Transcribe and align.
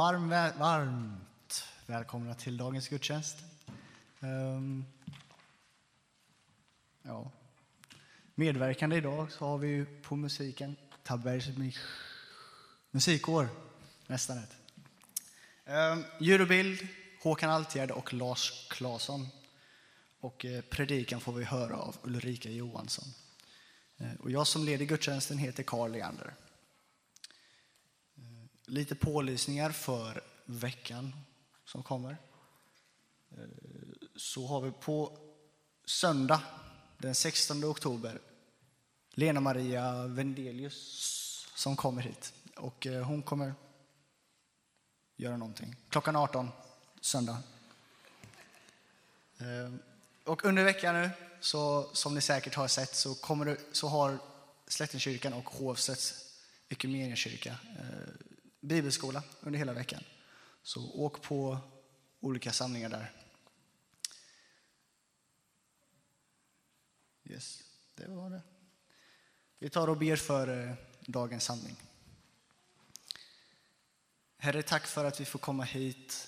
Varm, 0.00 0.28
varmt 0.58 1.64
välkomna 1.86 2.34
till 2.34 2.56
dagens 2.56 2.88
gudstjänst. 2.88 3.36
Um, 4.20 4.84
ja. 7.02 7.30
Medverkande 8.34 8.96
idag 8.96 9.32
så 9.32 9.46
har 9.46 9.58
vi 9.58 9.86
på 10.02 10.16
musiken 10.16 10.76
Tabergs 11.02 11.48
musikår, 12.90 13.48
nästan 14.06 14.36
rätt. 14.36 14.56
Um, 15.66 15.74
ehm, 15.74 16.04
ljud 16.20 16.40
och 16.40 16.48
bild 16.48 16.88
Håkan 17.22 17.50
Altgärd 17.50 17.90
och 17.90 18.12
Lars 18.14 18.68
Claesson. 18.70 19.28
Och 20.20 20.44
eh, 20.44 20.60
predikan 20.60 21.20
får 21.20 21.32
vi 21.32 21.44
höra 21.44 21.76
av 21.76 21.96
Ulrika 22.02 22.50
Johansson. 22.50 23.08
Eh, 23.98 24.20
och 24.20 24.30
jag 24.30 24.46
som 24.46 24.64
leder 24.64 24.84
gudstjänsten 24.84 25.38
heter 25.38 25.62
Carl 25.62 25.92
Leander. 25.92 26.34
Lite 28.70 28.94
pålysningar 28.94 29.70
för 29.70 30.20
veckan 30.44 31.12
som 31.64 31.82
kommer. 31.82 32.16
Eh, 33.30 33.44
så 34.16 34.46
har 34.46 34.60
vi 34.60 34.70
på 34.70 35.18
söndag 35.84 36.42
den 36.98 37.14
16 37.14 37.64
oktober 37.64 38.18
Lena 39.10 39.40
Maria 39.40 40.06
Vendelius 40.06 41.46
som 41.54 41.76
kommer 41.76 42.02
hit. 42.02 42.32
Och 42.56 42.86
eh, 42.86 43.02
hon 43.02 43.22
kommer 43.22 43.54
göra 45.16 45.36
någonting. 45.36 45.76
Klockan 45.88 46.16
18, 46.16 46.48
söndag. 47.00 47.42
Eh, 49.38 49.74
och 50.24 50.44
under 50.44 50.64
veckan 50.64 50.94
nu, 50.94 51.10
så, 51.40 51.90
som 51.92 52.14
ni 52.14 52.20
säkert 52.20 52.54
har 52.54 52.68
sett, 52.68 52.94
så, 52.94 53.14
kommer 53.14 53.44
det, 53.44 53.56
så 53.72 53.88
har 53.88 54.18
Slättenkyrkan 54.66 55.32
och 55.32 55.50
Hovsets 55.50 56.34
Ekumeniakyrka 56.68 57.58
bibelskola 58.60 59.22
under 59.40 59.58
hela 59.58 59.72
veckan. 59.72 60.02
Så 60.62 60.90
åk 60.92 61.22
på 61.22 61.58
olika 62.20 62.52
samlingar 62.52 62.90
där. 62.90 63.12
Yes, 67.24 67.62
det 67.94 68.08
var 68.08 68.30
det. 68.30 68.42
Vi 69.58 69.70
tar 69.70 69.88
och 69.88 69.96
ber 69.96 70.16
för 70.16 70.68
eh, 70.68 70.74
dagens 71.00 71.44
samling. 71.44 71.76
Herre, 74.36 74.62
tack 74.62 74.86
för 74.86 75.04
att 75.04 75.20
vi 75.20 75.24
får 75.24 75.38
komma 75.38 75.64
hit 75.64 76.26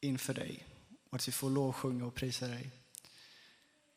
inför 0.00 0.34
dig 0.34 0.66
och 1.10 1.16
att 1.16 1.28
vi 1.28 1.32
får 1.32 1.50
lovsjunga 1.50 2.06
och 2.06 2.14
prisa 2.14 2.48
dig. 2.48 2.70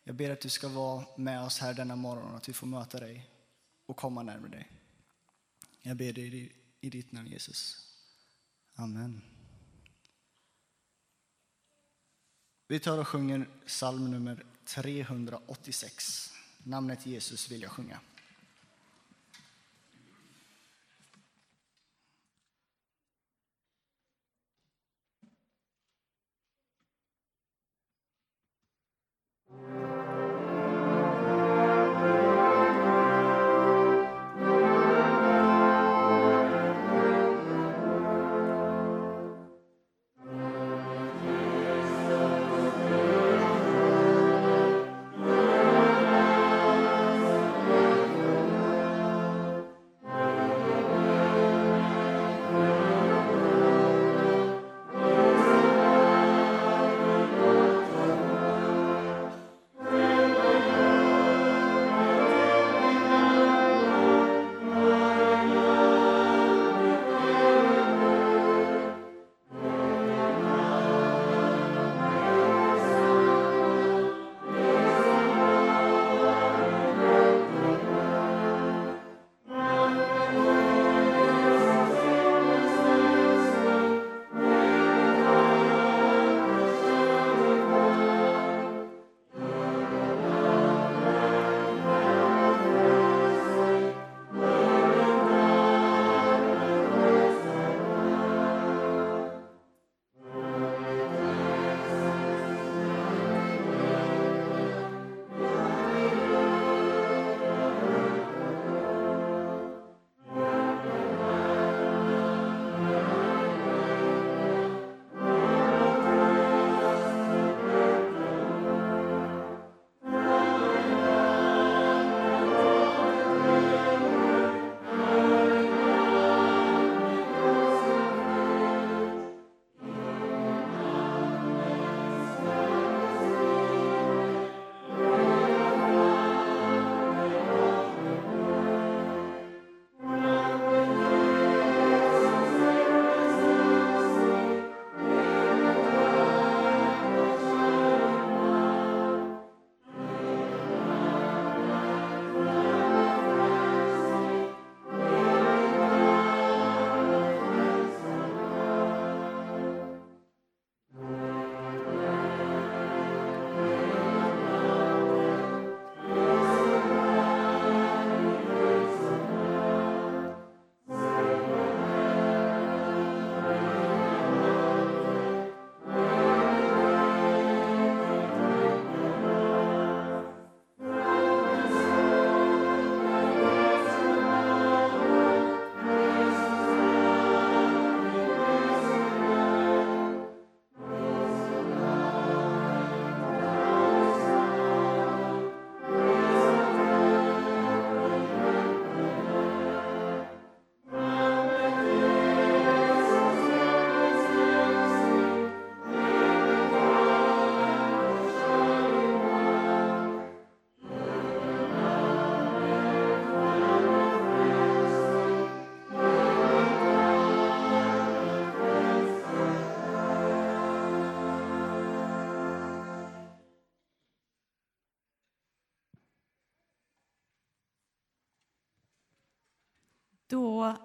Jag 0.04 0.16
ber 0.16 0.30
att 0.30 0.42
du 0.42 0.50
ska 0.50 0.68
vara 0.68 1.06
med 1.18 1.44
oss 1.44 1.60
här 1.60 1.74
denna 1.74 1.96
morgon, 1.96 2.32
och 2.32 2.38
att 2.38 2.50
vi 2.50 2.54
får 2.54 2.68
möta 2.68 3.00
dig 3.00 3.30
och 3.86 3.98
komma 3.98 4.24
närmare 4.24 4.52
dig. 4.52 4.72
Jag 5.82 5.98
ber 5.98 6.14
dig 6.14 6.56
i 6.84 6.90
ditt 6.90 7.12
namn 7.12 7.28
Jesus. 7.28 7.78
Amen. 8.76 9.22
Vi 12.68 12.80
tar 12.80 13.00
och 13.00 13.08
sjunger 13.08 13.50
psalm 13.66 14.12
nummer 14.12 14.46
386. 14.66 16.34
Namnet 16.64 17.06
Jesus 17.06 17.52
vill 17.52 17.62
jag 17.62 17.72
sjunga. 17.72 18.00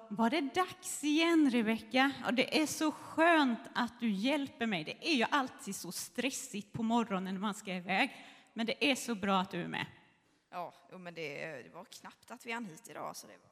Var 0.09 0.31
det 0.31 0.41
dags 0.41 1.05
igen, 1.05 1.51
Rebecka. 1.51 2.13
Och 2.27 2.35
det 2.35 2.63
är 2.63 2.67
så 2.67 2.93
skönt 2.93 3.61
att 3.75 4.01
du 4.01 4.11
hjälper 4.11 4.67
mig. 4.67 4.85
Det 4.85 5.09
är 5.09 5.15
ju 5.15 5.25
alltid 5.31 5.77
så 5.77 5.93
stressigt 5.93 6.73
på 6.73 6.83
morgonen 6.83 7.35
när 7.35 7.41
man 7.41 7.55
ska 7.55 7.75
iväg. 7.75 8.17
Men 8.55 8.67
det 8.67 8.91
är 8.91 8.95
så 8.95 9.15
bra 9.15 9.41
att 9.41 9.51
du 9.51 9.63
är 9.63 9.69
med. 9.69 9.87
Ja, 10.51 10.75
men 10.99 11.15
det, 11.15 11.63
det 11.63 11.75
var 11.75 11.85
knappt 11.85 12.31
att 12.31 12.47
vi 12.47 12.53
hann 12.53 12.65
hit 12.65 12.89
idag. 12.91 13.17
Så 13.17 13.27
det 13.27 13.33
var, 13.33 13.51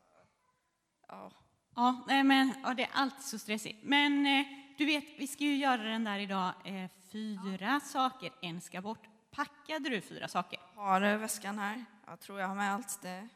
ja. 1.08 1.30
Ja, 1.76 2.04
nej, 2.06 2.24
men, 2.24 2.52
ja, 2.62 2.74
det 2.74 2.82
är 2.82 2.90
alltid 2.92 3.24
så 3.24 3.38
stressigt. 3.38 3.78
Men 3.82 4.26
eh, 4.26 4.46
du 4.78 4.86
vet, 4.86 5.04
vi 5.18 5.26
ska 5.26 5.44
ju 5.44 5.56
göra 5.56 5.82
den 5.82 6.04
där 6.04 6.18
idag. 6.18 6.52
Eh, 6.64 6.90
fyra 7.12 7.80
saker, 7.80 8.32
en 8.42 8.60
ska 8.60 8.80
bort. 8.80 9.08
Packade 9.30 9.88
du 9.88 10.00
fyra 10.00 10.28
saker? 10.28 10.60
Har 10.74 11.00
du 11.00 11.16
väskan 11.16 11.58
här? 11.58 11.84
Jag 12.06 12.20
tror 12.20 12.40
jag 12.40 12.48
har 12.48 12.54
med 12.54 12.74
allt. 12.74 13.02
Det. 13.02 13.28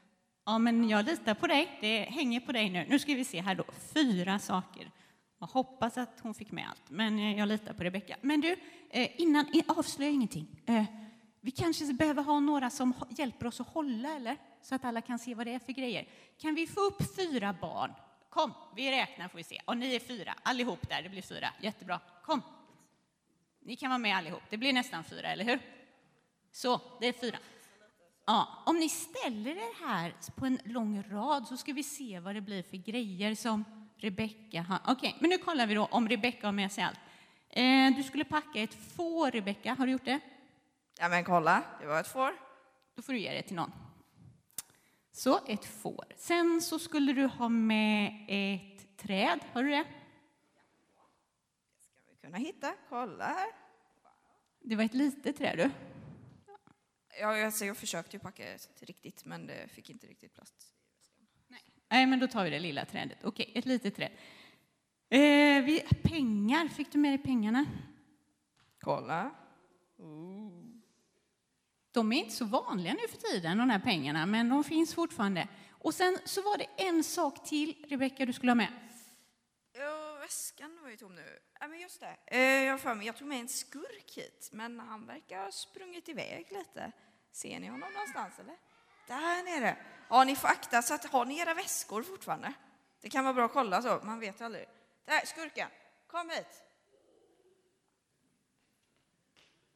Ja, 0.50 0.58
men 0.58 0.88
jag 0.88 1.04
litar 1.04 1.34
på 1.34 1.46
dig. 1.46 1.78
Det 1.80 2.02
hänger 2.02 2.40
på 2.40 2.52
dig 2.52 2.70
nu. 2.70 2.86
Nu 2.88 2.98
ska 2.98 3.14
vi 3.14 3.24
se 3.24 3.40
här 3.40 3.54
då. 3.54 3.64
Fyra 3.94 4.38
saker. 4.38 4.90
Jag 5.38 5.46
hoppas 5.46 5.98
att 5.98 6.20
hon 6.22 6.34
fick 6.34 6.50
med 6.50 6.68
allt, 6.70 6.90
men 6.90 7.18
eh, 7.18 7.38
jag 7.38 7.48
litar 7.48 7.72
på 7.72 7.84
Rebecka. 7.84 8.16
Men 8.20 8.40
du, 8.40 8.56
eh, 8.90 9.20
innan, 9.20 9.46
avslöja 9.66 10.10
ingenting. 10.10 10.62
Eh, 10.66 10.84
vi 11.40 11.50
kanske 11.50 11.92
behöver 11.92 12.22
ha 12.22 12.40
några 12.40 12.70
som 12.70 12.94
hjälper 13.10 13.46
oss 13.46 13.60
att 13.60 13.66
hålla, 13.66 14.16
eller? 14.16 14.36
Så 14.62 14.74
att 14.74 14.84
alla 14.84 15.00
kan 15.00 15.18
se 15.18 15.34
vad 15.34 15.46
det 15.46 15.54
är 15.54 15.58
för 15.58 15.72
grejer. 15.72 16.08
Kan 16.38 16.54
vi 16.54 16.66
få 16.66 16.80
upp 16.80 17.16
fyra 17.16 17.56
barn? 17.60 17.92
Kom, 18.30 18.52
vi 18.76 18.90
räknar 18.90 19.28
får 19.28 19.38
vi 19.38 19.44
se. 19.44 19.60
Och 19.64 19.76
ni 19.76 19.94
är 19.94 20.00
fyra, 20.00 20.34
allihop 20.42 20.88
där, 20.88 21.02
det 21.02 21.08
blir 21.08 21.22
fyra. 21.22 21.48
Jättebra. 21.60 22.00
Kom. 22.22 22.42
Ni 23.60 23.76
kan 23.76 23.90
vara 23.90 23.98
med 23.98 24.16
allihop. 24.16 24.42
Det 24.50 24.56
blir 24.56 24.72
nästan 24.72 25.04
fyra, 25.04 25.28
eller 25.28 25.44
hur? 25.44 25.60
Så, 26.52 26.80
det 27.00 27.06
är 27.06 27.12
fyra. 27.12 27.38
Ja, 28.30 28.48
om 28.66 28.76
ni 28.76 28.88
ställer 28.88 29.50
er 29.50 29.86
här 29.86 30.14
på 30.36 30.46
en 30.46 30.58
lång 30.64 31.02
rad 31.02 31.46
så 31.46 31.56
ska 31.56 31.72
vi 31.72 31.82
se 31.82 32.20
vad 32.20 32.34
det 32.34 32.40
blir 32.40 32.62
för 32.62 32.76
grejer 32.76 33.34
som 33.34 33.64
Rebecka 33.96 34.62
har. 34.62 34.78
Okej, 34.86 35.16
men 35.20 35.30
nu 35.30 35.38
kollar 35.38 35.66
vi 35.66 35.74
då 35.74 35.84
om 35.84 36.08
Rebecka 36.08 36.46
har 36.46 36.52
med 36.52 36.72
sig 36.72 36.84
allt. 36.84 36.98
Eh, 37.50 37.96
du 37.96 38.02
skulle 38.02 38.24
packa 38.24 38.60
ett 38.60 38.74
får, 38.74 39.30
Rebecka. 39.30 39.74
Har 39.78 39.86
du 39.86 39.92
gjort 39.92 40.04
det? 40.04 40.20
Ja, 40.98 41.08
men 41.08 41.24
kolla, 41.24 41.62
det 41.80 41.86
var 41.86 42.00
ett 42.00 42.08
får. 42.08 42.32
Då 42.96 43.02
får 43.02 43.12
du 43.12 43.18
ge 43.18 43.32
det 43.32 43.42
till 43.42 43.56
någon. 43.56 43.72
Så, 45.12 45.40
ett 45.46 45.64
får. 45.64 46.04
Sen 46.16 46.60
så 46.60 46.78
skulle 46.78 47.12
du 47.12 47.26
ha 47.26 47.48
med 47.48 48.26
ett 48.28 48.96
träd. 48.96 49.40
Har 49.52 49.62
du 49.62 49.70
det? 49.70 49.84
Ska 51.80 52.10
vi 52.10 52.16
kunna 52.16 52.38
hitta? 52.38 52.74
Kolla 52.88 53.24
här. 53.24 53.48
Det 54.60 54.76
var 54.76 54.84
ett 54.84 54.94
litet 54.94 55.38
träd, 55.38 55.58
du. 55.58 55.89
Ja, 57.20 57.44
alltså, 57.44 57.64
jag 57.64 57.76
försökte 57.76 58.16
ju 58.16 58.20
packa 58.20 58.44
riktigt, 58.80 59.24
men 59.24 59.46
det 59.46 59.68
fick 59.68 59.90
inte 59.90 60.06
riktigt 60.06 60.34
plats. 60.34 60.74
Nej, 61.90 62.06
men 62.06 62.18
då 62.18 62.26
tar 62.26 62.44
vi 62.44 62.50
det 62.50 62.58
lilla 62.58 62.84
trädet. 62.84 63.18
Okej, 63.24 63.52
ett 63.54 63.66
litet 63.66 63.96
träd. 63.96 64.12
Eh, 65.08 65.64
vi, 65.64 65.84
pengar. 66.02 66.68
Fick 66.68 66.92
du 66.92 66.98
med 66.98 67.10
dig 67.10 67.18
pengarna? 67.18 67.66
Kolla. 68.80 69.30
De 71.92 72.12
är 72.12 72.16
inte 72.16 72.34
så 72.34 72.44
vanliga 72.44 72.92
nu 72.92 73.08
för 73.08 73.16
tiden, 73.16 73.58
de 73.58 73.70
här 73.70 73.78
pengarna, 73.78 74.26
men 74.26 74.48
de 74.48 74.64
finns 74.64 74.94
fortfarande. 74.94 75.48
Och 75.70 75.94
sen 75.94 76.18
så 76.24 76.42
var 76.42 76.58
det 76.58 76.66
en 76.76 77.04
sak 77.04 77.48
till, 77.48 77.86
Rebecka, 77.88 78.26
du 78.26 78.32
skulle 78.32 78.50
ha 78.50 78.54
med 78.56 78.72
flaskan 80.30 80.70
väskan 80.70 80.82
var 80.82 80.90
ju 80.90 80.96
tom 80.96 81.14
nu. 81.14 81.38
Ja, 81.60 81.68
men 81.68 81.80
just 81.80 82.00
det. 82.00 82.16
Eh, 82.26 82.64
jag 82.64 82.72
har 82.72 82.78
för 82.78 82.94
mig, 82.94 83.06
jag 83.06 83.16
tog 83.16 83.28
med 83.28 83.40
en 83.40 83.48
skurk 83.48 84.12
hit, 84.16 84.48
men 84.52 84.80
han 84.80 85.06
verkar 85.06 85.44
ha 85.44 85.52
sprungit 85.52 86.08
iväg 86.08 86.46
lite. 86.50 86.92
Ser 87.32 87.60
ni 87.60 87.66
honom 87.66 87.92
någonstans 87.92 88.38
eller? 88.38 88.56
Där 89.06 89.44
nere. 89.44 89.76
Ja, 90.08 90.24
ni 90.24 90.36
får 90.36 90.48
akta 90.48 90.82
så 90.82 90.94
att 90.94 91.04
har 91.04 91.24
ni 91.24 91.38
era 91.38 91.54
väskor 91.54 92.02
fortfarande? 92.02 92.52
Det 93.00 93.10
kan 93.10 93.24
vara 93.24 93.34
bra 93.34 93.44
att 93.44 93.52
kolla 93.52 93.82
så, 93.82 94.00
man 94.04 94.20
vet 94.20 94.40
ju 94.40 94.44
aldrig. 94.44 94.66
Där, 95.04 95.26
skurken, 95.26 95.68
kom 96.06 96.30
hit. 96.30 96.62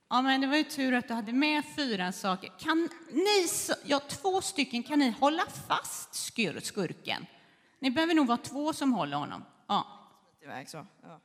Ja, 0.09 0.23
men 0.23 0.41
det 0.41 0.47
var 0.47 0.57
ju 0.57 0.65
tur 0.65 0.95
att 0.95 1.09
du 1.09 1.15
hade 1.15 1.33
med 1.33 1.65
fyra 1.77 2.13
saker. 2.13 2.53
Kan 2.59 2.89
ni, 3.11 3.49
ja, 3.85 4.01
två 4.01 4.41
stycken, 4.41 4.83
kan 4.83 4.99
ni 4.99 5.11
hålla 5.11 5.47
fast 5.69 6.15
skurken? 6.15 7.27
Ni 7.79 7.91
behöver 7.91 8.15
nog 8.15 8.27
vara 8.27 8.39
två 8.39 8.73
som 8.73 8.93
håller 8.93 9.17
honom. 9.17 9.45
Ja, 9.67 10.04
Iväg 10.45 10.69
så. 10.69 10.87
Ja. 11.03 11.21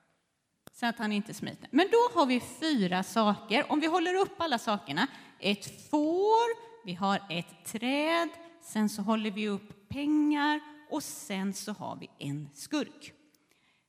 så 0.72 0.86
att 0.86 0.98
han 0.98 1.12
inte 1.12 1.34
smiter. 1.34 1.68
Men 1.72 1.88
då 1.92 2.20
har 2.20 2.26
vi 2.26 2.40
fyra 2.40 3.04
saker. 3.04 3.72
Om 3.72 3.80
vi 3.80 3.88
håller 3.88 4.16
upp 4.16 4.42
alla 4.42 4.58
sakerna. 4.58 5.08
Ett 5.40 5.90
får, 5.90 6.86
vi 6.86 6.94
har 6.94 7.22
ett 7.30 7.66
träd, 7.66 8.30
sen 8.62 8.90
så 8.90 9.02
håller 9.02 9.32
vi 9.32 9.48
upp 9.48 9.90
pengar 9.90 10.60
och 10.90 11.04
sen 11.04 11.54
så 11.54 11.72
har 11.72 11.96
vi 11.96 12.10
en 12.18 12.50
skurk. 12.54 13.14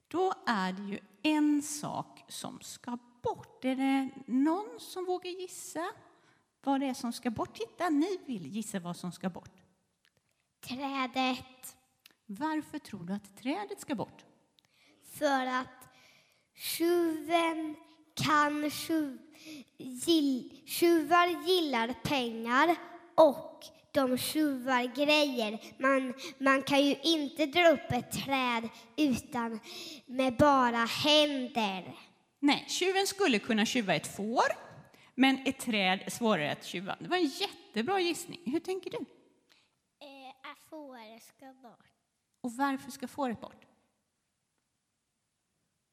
Då 0.09 0.35
är 0.47 0.73
det 0.73 0.83
ju 0.83 0.99
en 1.23 1.63
sak 1.63 2.25
som 2.29 2.61
ska 2.61 2.99
bort. 3.23 3.65
Är 3.65 3.77
det 3.77 4.09
någon 4.27 4.81
som 4.81 5.05
vågar 5.05 5.31
gissa 5.31 5.91
vad 6.63 6.81
det 6.81 6.87
är 6.87 6.95
som 6.95 7.13
ska 7.13 7.31
bort? 7.31 7.55
Titta, 7.55 7.89
ni 7.89 8.19
vill 8.27 8.47
gissa 8.47 8.81
vad 8.81 8.97
som 8.97 9.13
ska 9.13 9.31
bort. 9.31 9.63
Trädet. 10.61 11.77
Varför 12.27 12.79
tror 12.79 13.05
du 13.05 13.13
att 13.13 13.37
trädet 13.37 13.81
ska 13.81 13.95
bort? 13.95 14.25
För 15.21 15.47
att 15.47 15.89
tjuven 16.55 17.77
kan 18.15 18.71
tjuv, 18.71 19.19
gill, 19.79 20.63
tjuvar 20.67 21.47
gillar 21.49 21.95
pengar 22.03 22.77
och 23.15 23.65
de 23.93 24.19
tjuvar 24.19 24.95
grejer. 24.97 25.59
Man, 25.79 26.15
man 26.39 26.63
kan 26.63 26.85
ju 26.85 26.97
inte 27.03 27.47
dra 27.47 27.69
upp 27.69 27.93
ett 27.93 28.13
träd 28.13 28.69
utan 28.97 29.61
med 30.07 30.37
bara 30.37 30.85
händer. 30.85 31.95
Nej, 32.39 32.65
tjuven 32.69 33.07
skulle 33.07 33.39
kunna 33.39 33.67
tjuva 33.67 33.95
ett 33.95 34.17
får, 34.17 34.53
men 35.15 35.39
ett 35.47 35.59
träd 35.59 36.03
är 36.07 36.11
svårare 36.11 36.53
att 36.53 36.65
tjuva. 36.65 36.97
Det 37.01 37.09
var 37.09 37.17
en 37.17 37.31
jättebra 37.41 38.01
gissning. 38.01 38.41
Hur 38.45 38.61
tänker 38.61 38.91
du? 38.91 38.97
Eh, 38.97 40.51
att 40.51 40.71
fåret 40.71 41.23
ska 41.23 41.47
bort. 41.47 41.87
Och 42.41 42.53
varför 42.53 42.91
ska 42.91 43.09
fåret 43.09 43.41
bort? 43.41 43.70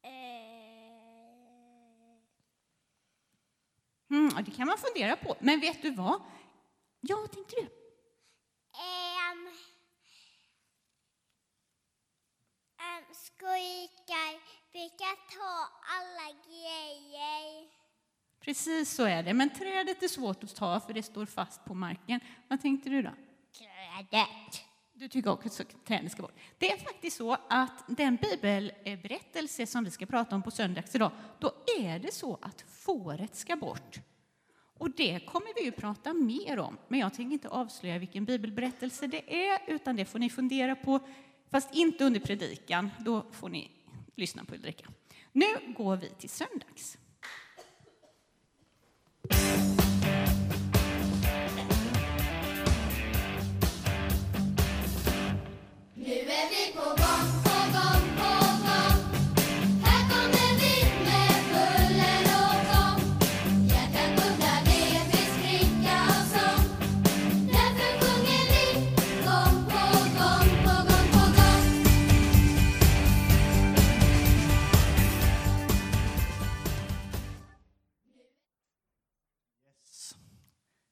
Eh, 0.03 0.37
Mm, 4.09 4.43
det 4.43 4.51
kan 4.51 4.67
man 4.67 4.77
fundera 4.77 5.15
på. 5.15 5.35
Men 5.39 5.59
vet 5.59 5.81
du 5.81 5.91
vad? 5.91 6.21
Ja, 7.01 7.15
vad 7.15 7.31
tänkte 7.31 7.55
du? 7.55 7.61
Um, 7.61 9.47
um, 12.79 13.05
skojkar 13.13 14.39
brukar 14.71 15.15
ta 15.37 15.69
alla 15.81 16.33
grejer. 16.47 17.67
Precis 18.39 18.95
så 18.95 19.03
är 19.03 19.23
det. 19.23 19.33
Men 19.33 19.49
trädet 19.49 20.03
är 20.03 20.07
svårt 20.07 20.43
att 20.43 20.55
ta 20.55 20.79
för 20.79 20.93
det 20.93 21.03
står 21.03 21.25
fast 21.25 21.65
på 21.65 21.73
marken. 21.73 22.19
Vad 22.47 22.61
tänkte 22.61 22.89
du 22.89 23.01
då? 23.01 23.11
Trädet. 23.57 24.66
Du 24.99 25.07
tycker 25.07 25.31
också 25.31 25.63
att 25.63 25.85
trädet 25.85 26.11
ska 26.11 26.21
bort. 26.21 26.39
Det 26.57 26.71
är 26.71 26.77
faktiskt 26.77 27.17
så 27.17 27.37
att 27.49 27.83
den 27.87 28.15
bibelberättelse 28.15 29.67
som 29.67 29.83
vi 29.83 29.91
ska 29.91 30.05
prata 30.05 30.35
om 30.35 30.43
på 30.43 30.51
söndags 30.51 30.95
idag, 30.95 31.11
då 31.39 31.51
är 31.79 31.99
det 31.99 32.13
så 32.13 32.39
att 32.41 32.61
fåret 32.61 33.35
ska 33.35 33.55
bort. 33.55 33.99
Och 34.77 34.91
det 34.91 35.19
kommer 35.19 35.55
vi 35.55 35.65
ju 35.65 35.71
prata 35.71 36.13
mer 36.13 36.59
om, 36.59 36.77
men 36.87 36.99
jag 36.99 37.13
tänker 37.13 37.33
inte 37.33 37.49
avslöja 37.49 37.99
vilken 37.99 38.25
bibelberättelse 38.25 39.07
det 39.07 39.49
är, 39.49 39.59
utan 39.67 39.95
det 39.95 40.05
får 40.05 40.19
ni 40.19 40.29
fundera 40.29 40.75
på, 40.75 40.99
fast 41.51 41.75
inte 41.75 42.05
under 42.05 42.19
predikan, 42.19 42.89
då 42.99 43.25
får 43.31 43.49
ni 43.49 43.71
lyssna 44.15 44.45
på 44.45 44.55
Ulrika. 44.55 44.87
Nu 45.31 45.73
går 45.77 45.95
vi 45.95 46.09
till 46.09 46.29
söndags. 46.29 46.97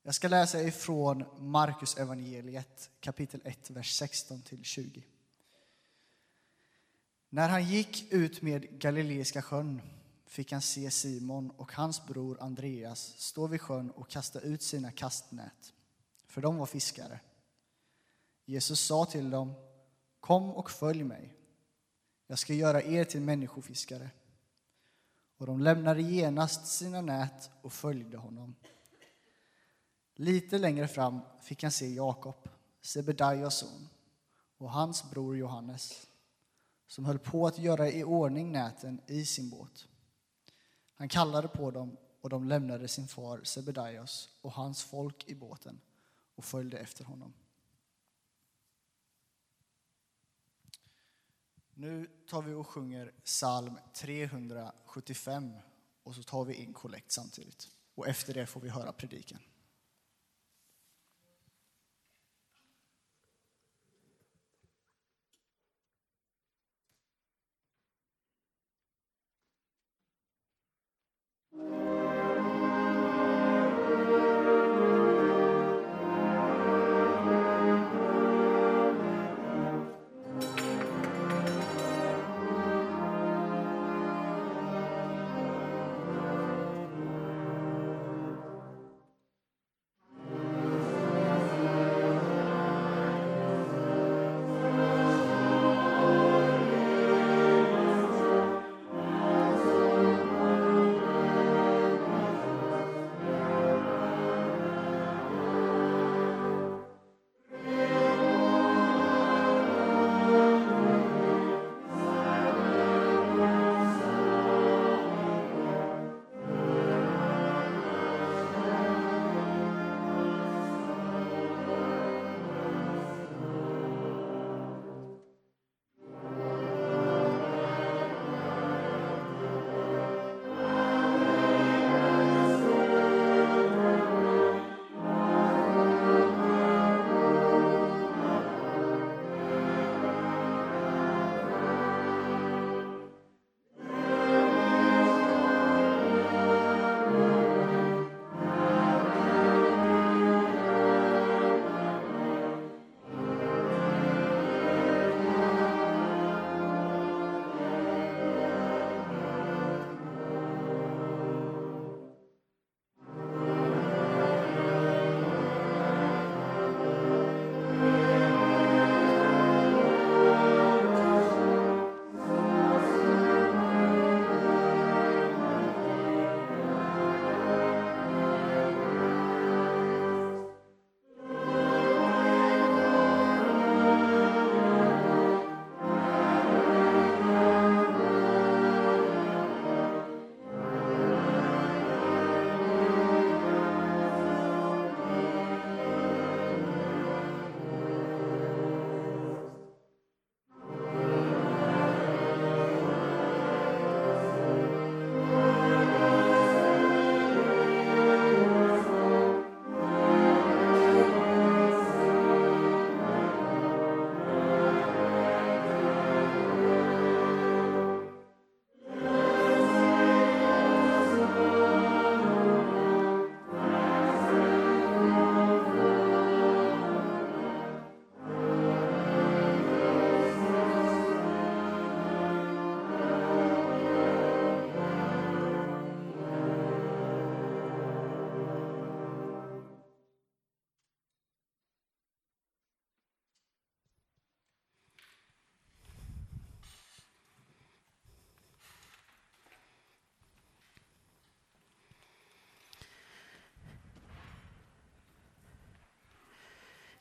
Jag 0.08 0.16
ska 0.16 0.28
läsa 0.28 0.64
ifrån 0.64 1.26
Markus 1.38 1.98
evangeliet 1.98 2.90
kapitel 3.00 3.42
1, 3.44 3.70
vers 3.70 3.98
16 3.98 4.42
till 4.42 4.64
20. 4.64 5.04
När 7.30 7.50
han 7.50 7.64
gick 7.64 8.14
ut 8.14 8.42
med 8.42 8.80
Galileiska 8.80 9.42
sjön 9.42 9.82
fick 10.26 10.52
han 10.52 10.62
se 10.62 10.92
Simon 10.92 11.50
och 11.50 11.74
hans 11.74 12.06
bror 12.06 12.38
Andreas 12.42 13.14
stå 13.18 13.48
vid 13.48 13.62
sjön 13.62 13.92
och 13.92 14.10
kasta 14.10 14.40
ut 14.40 14.62
sina 14.62 14.92
kastnät, 14.92 15.74
för 16.28 16.42
de 16.42 16.58
var 16.58 16.66
fiskare. 16.66 17.20
Jesus 18.46 18.80
sa 18.80 19.06
till 19.06 19.30
dem, 19.30 19.54
Kom 20.20 20.50
och 20.50 20.72
följ 20.72 21.04
mig. 21.04 21.34
Jag 22.28 22.40
ska 22.40 22.54
göra 22.54 22.84
er 22.84 23.04
till 23.04 23.22
människofiskare. 23.22 24.10
Och 25.38 25.46
de 25.46 25.62
lämnade 25.62 26.02
genast 26.02 26.68
sina 26.68 27.02
nät 27.02 27.50
och 27.62 27.74
följde 27.74 28.18
honom. 28.18 28.56
Lite 30.16 30.58
längre 30.58 30.88
fram 30.88 31.20
fick 31.42 31.64
han 31.64 31.72
se 31.72 31.94
Jakob, 31.94 32.50
Sebedaios 32.82 33.58
son, 33.58 33.90
och 34.58 34.72
hans 34.72 35.10
bror 35.10 35.38
Johannes, 35.38 36.08
som 36.88 37.06
höll 37.06 37.20
på 37.20 37.48
att 37.48 37.60
göra 37.60 37.90
i 37.90 38.04
ordning 38.04 38.52
näten 38.52 39.02
i 39.08 39.26
sin 39.26 39.50
båt. 39.50 39.88
Han 40.96 41.10
kallade 41.10 41.48
på 41.48 41.72
dem 41.72 41.98
och 42.22 42.30
de 42.30 42.48
lämnade 42.48 42.88
sin 42.88 43.08
far 43.08 43.44
Sebedaios 43.44 44.30
och 44.42 44.52
hans 44.52 44.84
folk 44.84 45.28
i 45.28 45.36
båten 45.36 45.82
och 46.36 46.46
följde 46.46 46.78
efter 46.78 47.04
honom. 47.04 47.34
Nu 51.74 52.10
tar 52.30 52.42
vi 52.42 52.54
och 52.54 52.68
sjunger 52.68 53.14
psalm 53.24 53.80
375 53.94 55.54
och 56.04 56.16
så 56.16 56.24
tar 56.24 56.46
vi 56.46 56.54
in 56.54 56.74
kollekt 56.74 57.12
samtidigt. 57.12 57.70
Och 57.96 58.08
efter 58.08 58.34
det 58.34 58.46
får 58.46 58.62
vi 58.62 58.70
höra 58.70 58.92
predikan. 58.92 59.40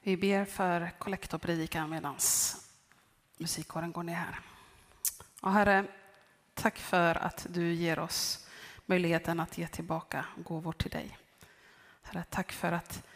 Vi 0.07 0.17
ber 0.17 0.45
för 0.45 0.93
kollektorpredikan 0.99 1.91
medan 1.91 2.17
musikkåren 3.39 3.93
går 3.93 4.03
ner 4.03 4.15
här. 4.15 4.41
Och 5.41 5.53
herre, 5.53 5.85
tack 6.55 6.79
för 6.79 7.15
att 7.15 7.47
du 7.51 7.73
ger 7.73 7.99
oss 7.99 8.47
möjligheten 8.87 9.41
att 9.41 9.59
ge 9.59 9.67
tillbaka 9.67 10.25
gåvor 10.37 10.73
till 10.73 10.91
dig. 10.91 11.19
Herre, 12.03 12.25
tack 12.31 12.53
för 12.53 12.73
att 12.73 13.07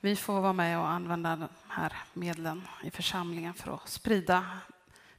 vi 0.00 0.16
får 0.16 0.40
vara 0.40 0.52
med 0.52 0.78
och 0.78 0.88
använda 0.88 1.36
de 1.36 1.48
här 1.68 1.92
medlen 2.12 2.68
i 2.82 2.90
församlingen 2.90 3.54
för 3.54 3.74
att 3.74 3.88
sprida 3.88 4.46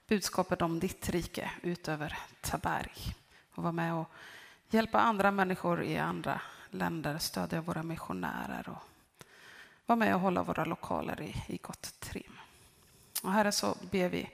budskapet 0.08 0.62
om 0.62 0.80
ditt 0.80 1.10
rike 1.10 1.52
ut 1.62 1.88
över 1.88 2.18
Taberg 2.42 3.16
och 3.56 3.64
vara 3.64 3.74
med 3.74 3.94
och 3.94 4.12
hjälpa 4.70 5.00
andra 5.00 5.32
människor 5.32 5.84
i 5.84 5.98
andra 5.98 6.42
länder, 6.70 7.18
stödja 7.18 7.62
våra 7.62 7.84
missionärer 7.84 8.70
och 8.70 8.97
vara 9.88 9.96
med 9.98 10.16
och 10.16 10.22
hålla 10.22 10.44
våra 10.44 10.66
lokaler 10.66 11.22
i, 11.22 11.44
i 11.48 11.58
gott 11.58 12.00
trim. 12.00 12.40
Och 13.24 13.32
Herre, 13.32 13.52
så 13.52 13.78
ber 13.92 14.10
vi 14.10 14.30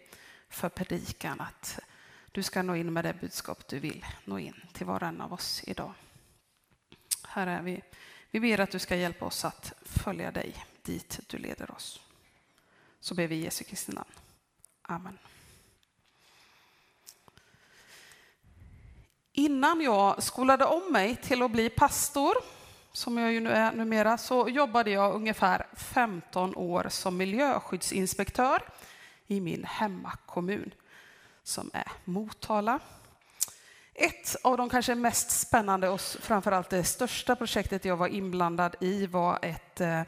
för 0.50 0.70
predikan 0.70 1.42
att 1.42 1.80
du 2.32 2.44
ska 2.44 2.64
nå 2.64 2.76
in 2.76 2.94
med 2.94 3.06
det 3.06 3.14
budskap 3.14 3.68
du 3.68 3.80
vill 3.80 4.06
nå 4.26 4.40
in 4.40 4.62
till 4.74 4.86
var 4.86 5.04
och 5.04 5.08
en 5.08 5.22
av 5.22 5.34
oss 5.34 5.64
idag. 5.68 5.94
Herre, 7.28 7.62
vi, 7.64 7.84
vi 8.32 8.40
ber 8.40 8.60
att 8.60 8.72
du 8.72 8.80
ska 8.80 8.96
hjälpa 8.96 9.26
oss 9.26 9.46
att 9.46 9.74
följa 9.82 10.32
dig 10.32 10.66
dit 10.82 11.20
du 11.28 11.38
leder 11.38 11.72
oss. 11.72 12.02
Så 13.00 13.16
ber 13.16 13.28
vi 13.28 13.36
i 13.36 13.44
Jesu 13.44 13.64
Kristi 13.64 13.92
namn. 13.92 14.12
Amen. 14.82 15.20
Innan 19.32 19.82
jag 19.82 20.24
skolade 20.24 20.66
om 20.66 20.92
mig 20.92 21.16
till 21.16 21.42
att 21.42 21.52
bli 21.52 21.70
pastor 21.70 22.34
som 22.94 23.18
jag 23.18 23.34
ju 23.34 23.40
nu 23.40 23.50
är 23.50 23.72
numera, 23.72 24.18
så 24.18 24.50
jobbade 24.50 24.92
jag 24.92 25.16
ungefär 25.16 25.68
15 25.74 26.56
år 26.56 26.88
som 26.90 27.18
miljöskyddsinspektör 27.18 28.62
i 29.28 29.42
min 29.42 29.64
hemmakommun 29.64 30.74
som 31.44 31.70
är 31.74 31.92
Motala. 32.04 32.80
Ett 33.94 34.36
av 34.44 34.58
de 34.58 34.70
kanske 34.70 34.96
mest 34.96 35.32
spännande 35.32 35.90
och 35.90 36.02
framförallt 36.02 36.70
det 36.70 36.84
största 36.84 37.36
projektet 37.36 37.86
jag 37.86 37.98
var 37.98 38.08
inblandad 38.08 38.76
i 38.80 39.08
var 39.08 39.40
ett, 39.42 39.82
eh, 39.82 40.02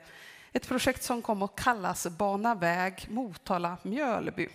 ett 0.52 0.68
projekt 0.68 1.04
som 1.04 1.22
kom 1.22 1.42
att 1.42 1.56
kallas 1.56 2.08
Bana 2.08 2.56
väg 2.56 3.06
Motala-Mjölby. 3.10 4.50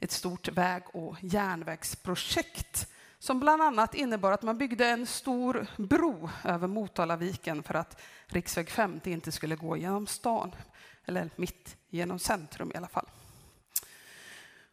Ett 0.00 0.10
stort 0.10 0.48
väg 0.48 0.82
och 0.92 1.16
järnvägsprojekt 1.20 2.83
som 3.24 3.40
bland 3.40 3.62
annat 3.62 3.94
innebar 3.94 4.32
att 4.32 4.42
man 4.42 4.58
byggde 4.58 4.86
en 4.86 5.06
stor 5.06 5.66
bro 5.76 6.30
över 6.44 6.68
Motalaviken 6.68 7.62
för 7.62 7.74
att 7.74 8.00
riksväg 8.26 8.70
50 8.70 9.10
inte 9.10 9.32
skulle 9.32 9.56
gå 9.56 9.76
genom 9.76 10.06
stan, 10.06 10.54
eller 11.04 11.30
mitt 11.36 11.76
genom 11.88 12.18
centrum 12.18 12.72
i 12.74 12.76
alla 12.76 12.88
fall. 12.88 13.06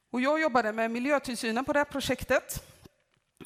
Och 0.09 0.21
jag 0.21 0.41
jobbade 0.41 0.71
med 0.71 0.91
miljötillsynen 0.91 1.65
på 1.65 1.73
det 1.73 1.79
här 1.79 1.85
projektet. 1.85 2.63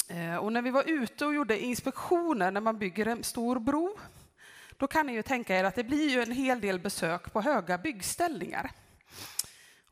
Eh, 0.10 0.36
och 0.36 0.54
när 0.54 0.62
vi 0.62 0.72
var 0.72 0.84
ute 0.89 1.26
och 1.26 1.36
gjorde 1.36 1.60
inspektioner 1.60 2.52
när 2.52 2.62
man 2.62 2.78
bygger 2.78 3.06
en 3.06 3.24
stor 3.24 3.60
bro, 3.60 3.98
då 4.78 4.88
kan 4.88 5.08
ni 5.08 5.13
ju 5.13 5.24
tänka 5.24 5.60
er 5.60 5.63
att 5.63 5.76
det 5.76 5.84
blir 5.84 6.10
ju 6.10 6.22
en 6.22 6.32
hel 6.32 6.62
del 6.62 6.80
besök 6.80 7.34
på 7.34 7.41
höga 7.41 7.78
byggställningar. 7.78 8.72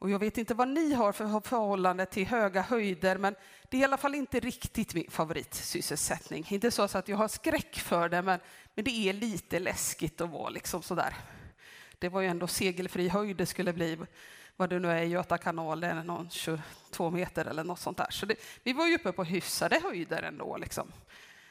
Och 0.03 0.09
jag 0.09 0.19
vet 0.19 0.37
inte 0.37 0.53
vad 0.53 0.67
ni 0.67 0.93
har 0.93 1.11
för 1.11 1.39
förhållande 1.39 2.05
till 2.05 2.27
höga 2.27 2.61
höjder, 2.61 3.17
men 3.17 3.35
det 3.69 3.77
är 3.77 3.81
i 3.81 3.83
alla 3.83 3.97
fall 3.97 4.15
inte 4.15 4.39
riktigt 4.39 4.93
min 4.93 5.11
favoritsysselsättning. 5.11 6.45
Inte 6.49 6.71
så 6.71 6.81
att 6.81 7.07
jag 7.07 7.17
har 7.17 7.27
skräck 7.27 7.79
för 7.79 8.09
det, 8.09 8.21
men, 8.21 8.39
men 8.75 8.85
det 8.85 8.91
är 8.91 9.13
lite 9.13 9.59
läskigt 9.59 10.21
att 10.21 10.29
vara 10.29 10.49
liksom 10.49 10.81
sådär. 10.81 11.15
Det 11.99 12.09
var 12.09 12.21
ju 12.21 12.27
ändå 12.27 12.47
segelfri 12.47 13.07
höjd 13.07 13.37
det 13.37 13.45
skulle 13.45 13.73
bli, 13.73 13.97
vad 14.55 14.69
det 14.69 14.79
nu 14.79 14.91
är 14.91 15.01
i 15.01 15.07
Göta 15.07 15.37
kanal, 15.37 15.83
eller 15.83 16.03
någon 16.03 16.29
22 16.29 17.09
meter 17.09 17.45
eller 17.45 17.63
något 17.63 17.79
sånt 17.79 17.97
där. 17.97 18.11
Så 18.11 18.25
det, 18.25 18.35
vi 18.63 18.73
var 18.73 18.87
ju 18.87 18.95
uppe 18.95 19.11
på 19.11 19.23
hyfsade 19.23 19.79
höjder 19.83 20.23
ändå. 20.23 20.57
Liksom. 20.57 20.91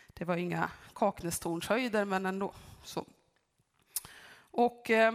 Det 0.08 0.24
var 0.24 0.36
inga 0.36 0.70
Kaknästornshöjder, 0.94 2.04
men 2.04 2.26
ändå. 2.26 2.52
Så. 2.84 3.06
Och... 4.50 4.90
Eh, 4.90 5.12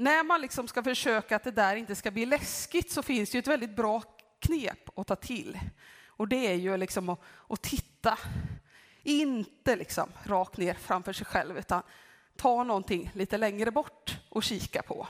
när 0.00 0.24
man 0.24 0.40
liksom 0.40 0.68
ska 0.68 0.82
försöka 0.82 1.36
att 1.36 1.44
det 1.44 1.50
där 1.50 1.76
inte 1.76 1.94
ska 1.94 2.10
bli 2.10 2.26
läskigt 2.26 2.90
så 2.90 3.02
finns 3.02 3.30
det 3.30 3.36
ju 3.36 3.38
ett 3.40 3.46
väldigt 3.46 3.76
bra 3.76 4.02
knep 4.38 4.98
att 4.98 5.06
ta 5.06 5.16
till. 5.16 5.58
Och 6.06 6.28
det 6.28 6.46
är 6.46 6.54
ju 6.54 6.76
liksom 6.76 7.08
att, 7.08 7.20
att 7.48 7.62
titta, 7.62 8.18
inte 9.02 9.76
liksom 9.76 10.12
rakt 10.24 10.56
ner 10.56 10.74
framför 10.74 11.12
sig 11.12 11.26
själv 11.26 11.58
utan 11.58 11.82
ta 12.36 12.64
någonting 12.64 13.10
lite 13.14 13.38
längre 13.38 13.70
bort 13.70 14.18
och 14.28 14.42
kika 14.42 14.82
på. 14.82 15.08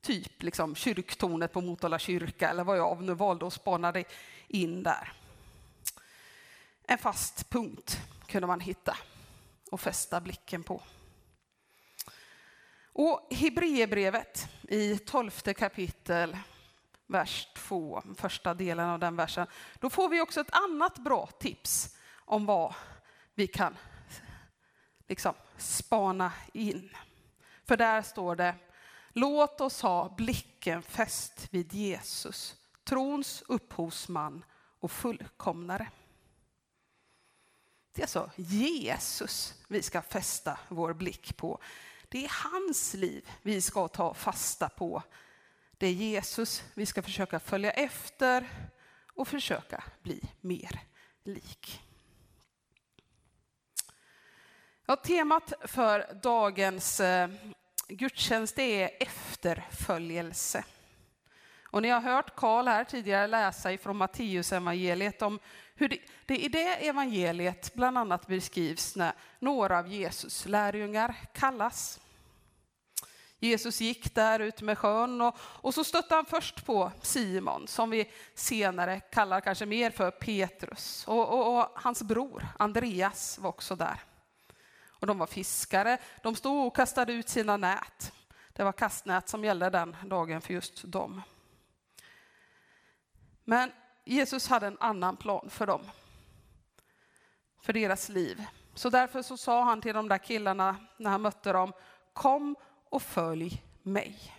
Typ 0.00 0.42
liksom 0.42 0.74
kyrktornet 0.74 1.52
på 1.52 1.60
Motala 1.60 1.98
kyrka 1.98 2.50
eller 2.50 2.64
vad 2.64 2.78
jag 2.78 3.02
nu 3.02 3.14
valde 3.14 3.46
att 3.46 3.52
spana 3.52 3.94
in 4.48 4.82
där. 4.82 5.12
En 6.84 6.98
fast 6.98 7.50
punkt 7.50 8.00
kunde 8.26 8.46
man 8.46 8.60
hitta 8.60 8.96
och 9.70 9.80
fästa 9.80 10.20
blicken 10.20 10.62
på. 10.62 10.82
Och 12.98 13.26
Hebreerbrevet 13.30 14.48
i 14.62 14.98
tolfte 14.98 15.54
kapitel, 15.54 16.36
vers 17.06 17.48
2, 17.56 18.02
första 18.16 18.54
delen 18.54 18.88
av 18.88 18.98
den 18.98 19.16
versen, 19.16 19.46
då 19.78 19.90
får 19.90 20.08
vi 20.08 20.20
också 20.20 20.40
ett 20.40 20.52
annat 20.52 20.98
bra 20.98 21.26
tips 21.26 21.96
om 22.14 22.46
vad 22.46 22.74
vi 23.34 23.46
kan 23.46 23.76
liksom 25.06 25.34
spana 25.56 26.32
in. 26.52 26.96
För 27.64 27.76
där 27.76 28.02
står 28.02 28.36
det, 28.36 28.54
låt 29.12 29.60
oss 29.60 29.82
ha 29.82 30.14
blicken 30.16 30.82
fäst 30.82 31.48
vid 31.50 31.72
Jesus, 31.74 32.56
trons 32.84 33.42
upphovsman 33.48 34.44
och 34.80 34.90
fullkomnare. 34.90 35.88
Det 37.92 38.00
är 38.00 38.04
alltså 38.04 38.30
Jesus 38.36 39.54
vi 39.68 39.82
ska 39.82 40.02
fästa 40.02 40.58
vår 40.68 40.92
blick 40.92 41.36
på. 41.36 41.60
Det 42.08 42.24
är 42.24 42.50
hans 42.50 42.94
liv 42.94 43.28
vi 43.42 43.60
ska 43.60 43.88
ta 43.88 44.14
fasta 44.14 44.68
på. 44.68 45.02
Det 45.78 45.86
är 45.86 45.92
Jesus 45.92 46.62
vi 46.74 46.86
ska 46.86 47.02
försöka 47.02 47.40
följa 47.40 47.70
efter 47.70 48.48
och 49.14 49.28
försöka 49.28 49.84
bli 50.02 50.22
mer 50.40 50.80
lik. 51.24 51.80
Ja, 54.86 54.96
temat 54.96 55.52
för 55.64 56.14
dagens 56.22 57.00
eh, 57.00 57.30
gudstjänst 57.88 58.58
är 58.58 58.90
efterföljelse. 59.00 60.64
Och 61.70 61.82
ni 61.82 61.88
har 61.88 62.00
hört 62.00 62.36
Karl 62.36 62.68
här 62.68 62.84
tidigare 62.84 63.26
läsa 63.26 63.72
ifrån 63.72 63.96
Matteus 63.96 64.52
evangeliet 64.52 65.22
om 65.22 65.38
hur 65.74 65.88
det, 65.88 65.98
det 66.26 66.36
i 66.36 66.48
det 66.48 66.88
evangeliet 66.88 67.74
bland 67.74 67.98
annat 67.98 68.26
beskrivs 68.26 68.96
när 68.96 69.12
några 69.38 69.78
av 69.78 69.88
Jesus 69.88 70.46
lärjungar 70.46 71.16
kallas. 71.32 72.00
Jesus 73.40 73.80
gick 73.80 74.14
där 74.14 74.40
ut 74.40 74.62
med 74.62 74.78
sjön 74.78 75.20
och, 75.20 75.36
och 75.40 75.74
så 75.74 75.84
stötte 75.84 76.14
han 76.14 76.24
först 76.24 76.66
på 76.66 76.92
Simon 77.02 77.68
som 77.68 77.90
vi 77.90 78.10
senare 78.34 79.00
kallar 79.00 79.40
kanske 79.40 79.66
mer 79.66 79.90
för 79.90 80.10
Petrus. 80.10 81.04
Och, 81.08 81.28
och, 81.28 81.58
och 81.58 81.68
hans 81.74 82.02
bror 82.02 82.46
Andreas 82.58 83.38
var 83.38 83.48
också 83.48 83.76
där. 83.76 84.00
Och 84.88 85.06
de 85.06 85.18
var 85.18 85.26
fiskare. 85.26 85.98
De 86.22 86.36
stod 86.36 86.66
och 86.66 86.76
kastade 86.76 87.12
ut 87.12 87.28
sina 87.28 87.56
nät. 87.56 88.12
Det 88.52 88.64
var 88.64 88.72
kastnät 88.72 89.28
som 89.28 89.44
gällde 89.44 89.70
den 89.70 89.96
dagen 90.04 90.40
för 90.40 90.54
just 90.54 90.82
dem. 90.82 91.22
Men 93.48 93.72
Jesus 94.04 94.48
hade 94.48 94.66
en 94.66 94.76
annan 94.80 95.16
plan 95.16 95.50
för 95.50 95.66
dem. 95.66 95.80
För 97.60 97.72
deras 97.72 98.08
liv. 98.08 98.46
Så 98.74 98.90
därför 98.90 99.22
så 99.22 99.36
sa 99.36 99.64
han 99.64 99.80
till 99.80 99.94
de 99.94 100.08
där 100.08 100.18
killarna 100.18 100.76
när 100.96 101.10
han 101.10 101.22
mötte 101.22 101.52
dem, 101.52 101.72
kom 102.12 102.56
och 102.84 103.02
följ 103.02 103.62
mig. 103.82 104.34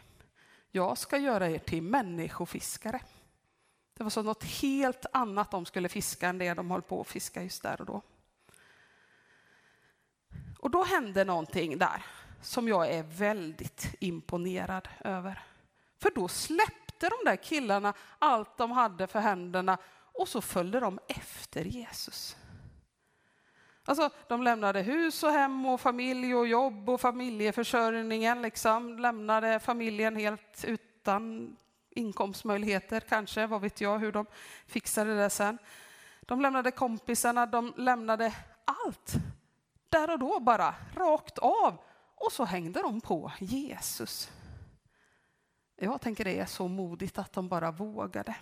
Jag 0.71 0.97
ska 0.97 1.17
göra 1.17 1.49
er 1.49 1.59
till 1.59 1.83
människofiskare. 1.83 3.01
Det 3.93 4.03
var 4.03 4.09
så 4.09 4.23
något 4.23 4.43
helt 4.43 5.05
annat 5.13 5.51
de 5.51 5.65
skulle 5.65 5.89
fiska 5.89 6.27
än 6.29 6.37
det 6.37 6.53
de 6.53 6.71
höll 6.71 6.81
på 6.81 7.01
att 7.01 7.07
fiska 7.07 7.43
just 7.43 7.63
där 7.63 7.81
och 7.81 7.87
då. 7.87 8.01
Och 10.59 10.71
då 10.71 10.83
hände 10.83 11.23
någonting 11.23 11.77
där 11.77 12.05
som 12.41 12.67
jag 12.67 12.89
är 12.89 13.03
väldigt 13.03 13.95
imponerad 13.99 14.89
över. 14.99 15.43
För 15.97 16.11
då 16.15 16.27
släppte 16.27 16.88
de 17.07 17.29
där 17.29 17.35
killarna 17.35 17.93
allt 18.19 18.57
de 18.57 18.71
hade 18.71 19.07
för 19.07 19.19
händerna 19.19 19.77
och 20.13 20.27
så 20.27 20.41
följde 20.41 20.79
de 20.79 20.99
efter 21.07 21.65
Jesus. 21.65 22.37
Alltså, 23.85 24.09
de 24.27 24.43
lämnade 24.43 24.81
hus 24.81 25.23
och 25.23 25.31
hem 25.31 25.65
och 25.65 25.81
familj 25.81 26.35
och 26.35 26.47
jobb 26.47 26.89
och 26.89 27.01
familjeförsörjningen. 27.01 28.41
Liksom. 28.41 28.99
Lämnade 28.99 29.59
familjen 29.59 30.15
helt 30.15 30.65
utan 30.67 31.55
inkomstmöjligheter 31.89 32.99
kanske, 32.99 33.47
vad 33.47 33.61
vet 33.61 33.81
jag 33.81 33.99
hur 33.99 34.11
de 34.11 34.25
fixade 34.67 35.17
det 35.17 35.29
sen. 35.29 35.57
De 36.21 36.41
lämnade 36.41 36.71
kompisarna, 36.71 37.45
de 37.45 37.73
lämnade 37.77 38.35
allt. 38.65 39.13
Där 39.89 40.11
och 40.11 40.19
då 40.19 40.39
bara, 40.39 40.75
rakt 40.95 41.37
av. 41.37 41.77
Och 42.15 42.31
så 42.31 42.45
hängde 42.45 42.81
de 42.81 43.01
på 43.01 43.31
Jesus. 43.39 44.31
Jag 45.81 46.01
tänker 46.01 46.23
det 46.23 46.39
är 46.39 46.45
så 46.45 46.67
modigt 46.67 47.17
att 47.17 47.33
de 47.33 47.47
bara 47.47 47.71
vågade. 47.71 48.35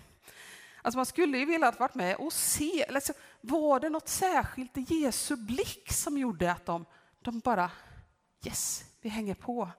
Alltså 0.82 0.98
man 0.98 1.06
skulle 1.06 1.38
ju 1.38 1.44
vilja 1.44 1.70
varit 1.70 1.94
med 1.94 2.16
och 2.16 2.32
se, 2.32 2.86
alltså, 2.86 3.12
var 3.40 3.80
det 3.80 3.88
något 3.88 4.08
särskilt 4.08 4.78
i 4.78 4.80
Jesu 4.80 5.36
blick 5.36 5.92
som 5.92 6.18
gjorde 6.18 6.52
att 6.52 6.66
de, 6.66 6.86
de 7.20 7.38
bara, 7.38 7.70
yes, 8.46 8.84
vi 9.00 9.08
hänger 9.08 9.34
på. 9.34 9.70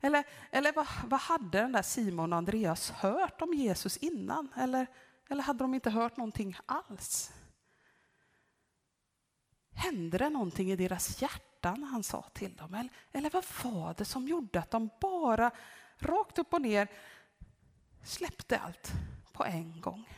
Eller, 0.00 0.24
eller 0.50 0.72
vad, 0.72 0.86
vad 1.06 1.20
hade 1.20 1.58
den 1.58 1.72
där 1.72 1.82
Simon 1.82 2.32
och 2.32 2.38
Andreas 2.38 2.90
hört 2.90 3.42
om 3.42 3.54
Jesus 3.54 3.96
innan? 3.96 4.48
Eller, 4.56 4.86
eller 5.28 5.42
hade 5.42 5.58
de 5.58 5.74
inte 5.74 5.90
hört 5.90 6.16
någonting 6.16 6.56
alls? 6.66 7.32
Hände 9.74 10.18
det 10.18 10.30
någonting 10.30 10.70
i 10.70 10.76
deras 10.76 11.22
hjärtan 11.22 11.80
när 11.80 11.86
han 11.88 12.02
sa 12.02 12.22
till 12.32 12.56
dem? 12.56 12.74
Eller, 12.74 12.90
eller 13.12 13.30
vad 13.30 13.44
var 13.62 13.94
det 13.98 14.04
som 14.04 14.28
gjorde 14.28 14.58
att 14.58 14.70
de 14.70 14.90
bara 15.00 15.50
rakt 15.98 16.38
upp 16.38 16.52
och 16.52 16.62
ner 16.62 16.88
släppte 18.04 18.58
allt 18.58 18.92
på 19.32 19.44
en 19.44 19.80
gång? 19.80 20.08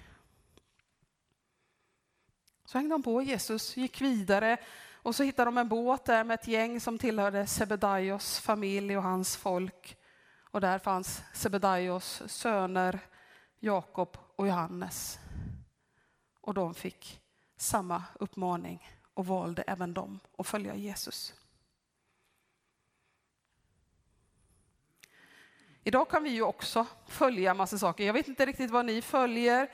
Så 2.65 2.79
hängde 2.79 2.95
de 2.95 3.03
på 3.03 3.23
Jesus, 3.23 3.77
gick 3.77 4.01
vidare 4.01 4.57
och 5.03 5.15
så 5.15 5.23
hittade 5.23 5.49
de 5.49 5.59
en 5.59 5.69
båt 5.69 6.05
där 6.05 6.25
med 6.25 6.35
ett 6.35 6.49
gäng 6.49 6.81
som 6.81 6.99
tillhörde 6.99 7.47
Sebedaios 7.47 8.39
familj 8.41 8.97
och 8.97 9.03
hans 9.03 9.37
folk. 9.37 9.97
Och 10.51 10.61
där 10.61 10.79
fanns 10.79 11.23
Sebedaios 11.35 12.23
söner 12.27 13.01
Jakob 13.59 14.17
och 14.37 14.47
Johannes. 14.49 15.19
Och 16.41 16.55
de 16.55 16.75
fick 16.75 17.21
samma 17.57 18.05
uppmaning 18.21 18.89
och 19.15 19.27
valde 19.27 19.63
även 19.63 19.95
de 19.95 20.21
att 20.39 20.47
följa 20.47 20.75
Jesus. 20.75 21.35
Idag 25.89 26.09
kan 26.11 26.25
vi 26.25 26.31
ju 26.31 26.43
också 26.43 26.87
följa 27.07 27.55
massa 27.55 27.79
saker. 27.79 28.05
Jag 28.05 28.13
vet 28.13 28.29
inte 28.29 28.47
riktigt 28.47 28.71
vad 28.71 28.87
ni 28.87 29.03
följer. 29.03 29.71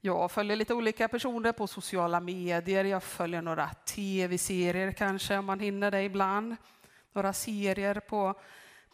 Jag 0.00 0.30
följer 0.30 0.56
lite 0.56 0.74
olika 0.74 1.08
personer 1.08 1.52
på 1.52 1.66
sociala 1.66 2.20
medier. 2.20 2.84
Jag 2.84 3.02
följer 3.02 3.42
några 3.42 3.68
tv-serier 3.68 4.92
kanske, 4.92 5.38
om 5.38 5.44
man 5.44 5.60
hinner 5.60 5.90
det 5.90 6.02
ibland. 6.02 6.56
Några 7.12 7.32
serier 7.32 8.00
på, 8.00 8.40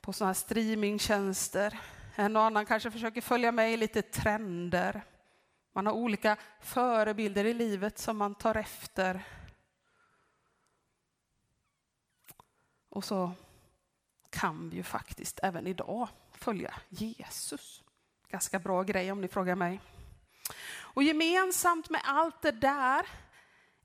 på 0.01 0.13
såna 0.13 0.29
här 0.29 0.35
streamingtjänster. 0.35 1.79
En 2.15 2.37
och 2.37 2.43
annan 2.43 2.67
kanske 2.67 2.91
försöker 2.91 3.21
följa 3.21 3.53
med 3.53 3.73
i 3.73 3.77
lite 3.77 4.03
trender. 4.03 5.03
Man 5.73 5.87
har 5.87 5.93
olika 5.93 6.37
förebilder 6.61 7.45
i 7.45 7.55
livet 7.55 7.99
som 7.99 8.17
man 8.17 8.35
tar 8.35 8.55
efter. 8.55 9.23
Och 12.89 13.05
så 13.05 13.33
kan 14.31 14.71
vi 14.71 14.77
ju 14.77 14.83
faktiskt 14.83 15.41
även 15.43 15.67
idag 15.67 16.09
följa 16.43 16.75
Jesus. 16.89 17.83
Ganska 18.29 18.59
bra 18.59 18.83
grej 18.83 19.13
om 19.13 19.21
ni 19.21 19.29
frågar 19.29 19.55
mig. 19.55 19.81
Och 20.75 21.03
gemensamt 21.03 21.91
med 21.91 22.01
allt 22.05 22.43
det 22.43 22.51
där 22.51 23.07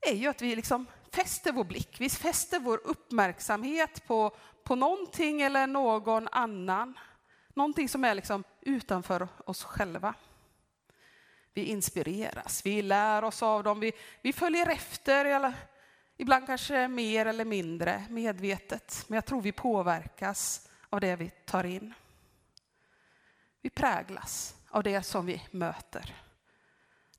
är 0.02 0.14
ju 0.14 0.28
att 0.28 0.42
vi 0.42 0.56
liksom 0.56 0.86
fäster 1.12 1.52
vår 1.52 1.64
blick, 1.64 1.96
vi 2.00 2.10
fäster 2.10 2.60
vår 2.60 2.82
uppmärksamhet 2.84 4.08
på, 4.08 4.38
på 4.64 4.76
någonting 4.76 5.42
eller 5.42 5.68
någon 5.68 6.28
annan. 6.32 7.00
Någonting 7.54 7.90
som 7.90 8.04
är 8.04 8.16
liksom 8.16 8.44
utanför 8.62 9.28
oss 9.46 9.64
själva. 9.64 10.14
Vi 11.54 11.64
inspireras, 11.64 12.66
vi 12.66 12.82
lär 12.82 13.24
oss 13.24 13.44
av 13.44 13.64
dem, 13.64 13.80
vi, 13.80 13.92
vi 14.22 14.34
följer 14.34 14.70
efter, 14.70 15.26
eller, 15.26 15.54
ibland 16.18 16.46
kanske 16.46 16.88
mer 16.88 17.26
eller 17.26 17.46
mindre 17.46 18.06
medvetet. 18.10 19.06
Men 19.08 19.16
jag 19.16 19.26
tror 19.26 19.42
vi 19.42 19.52
påverkas 19.52 20.70
av 20.90 21.02
det 21.02 21.16
vi 21.16 21.30
tar 21.46 21.64
in. 21.64 21.94
Vi 23.62 23.70
präglas 23.70 24.56
av 24.70 24.84
det 24.84 25.04
som 25.04 25.26
vi 25.26 25.44
möter. 25.52 26.16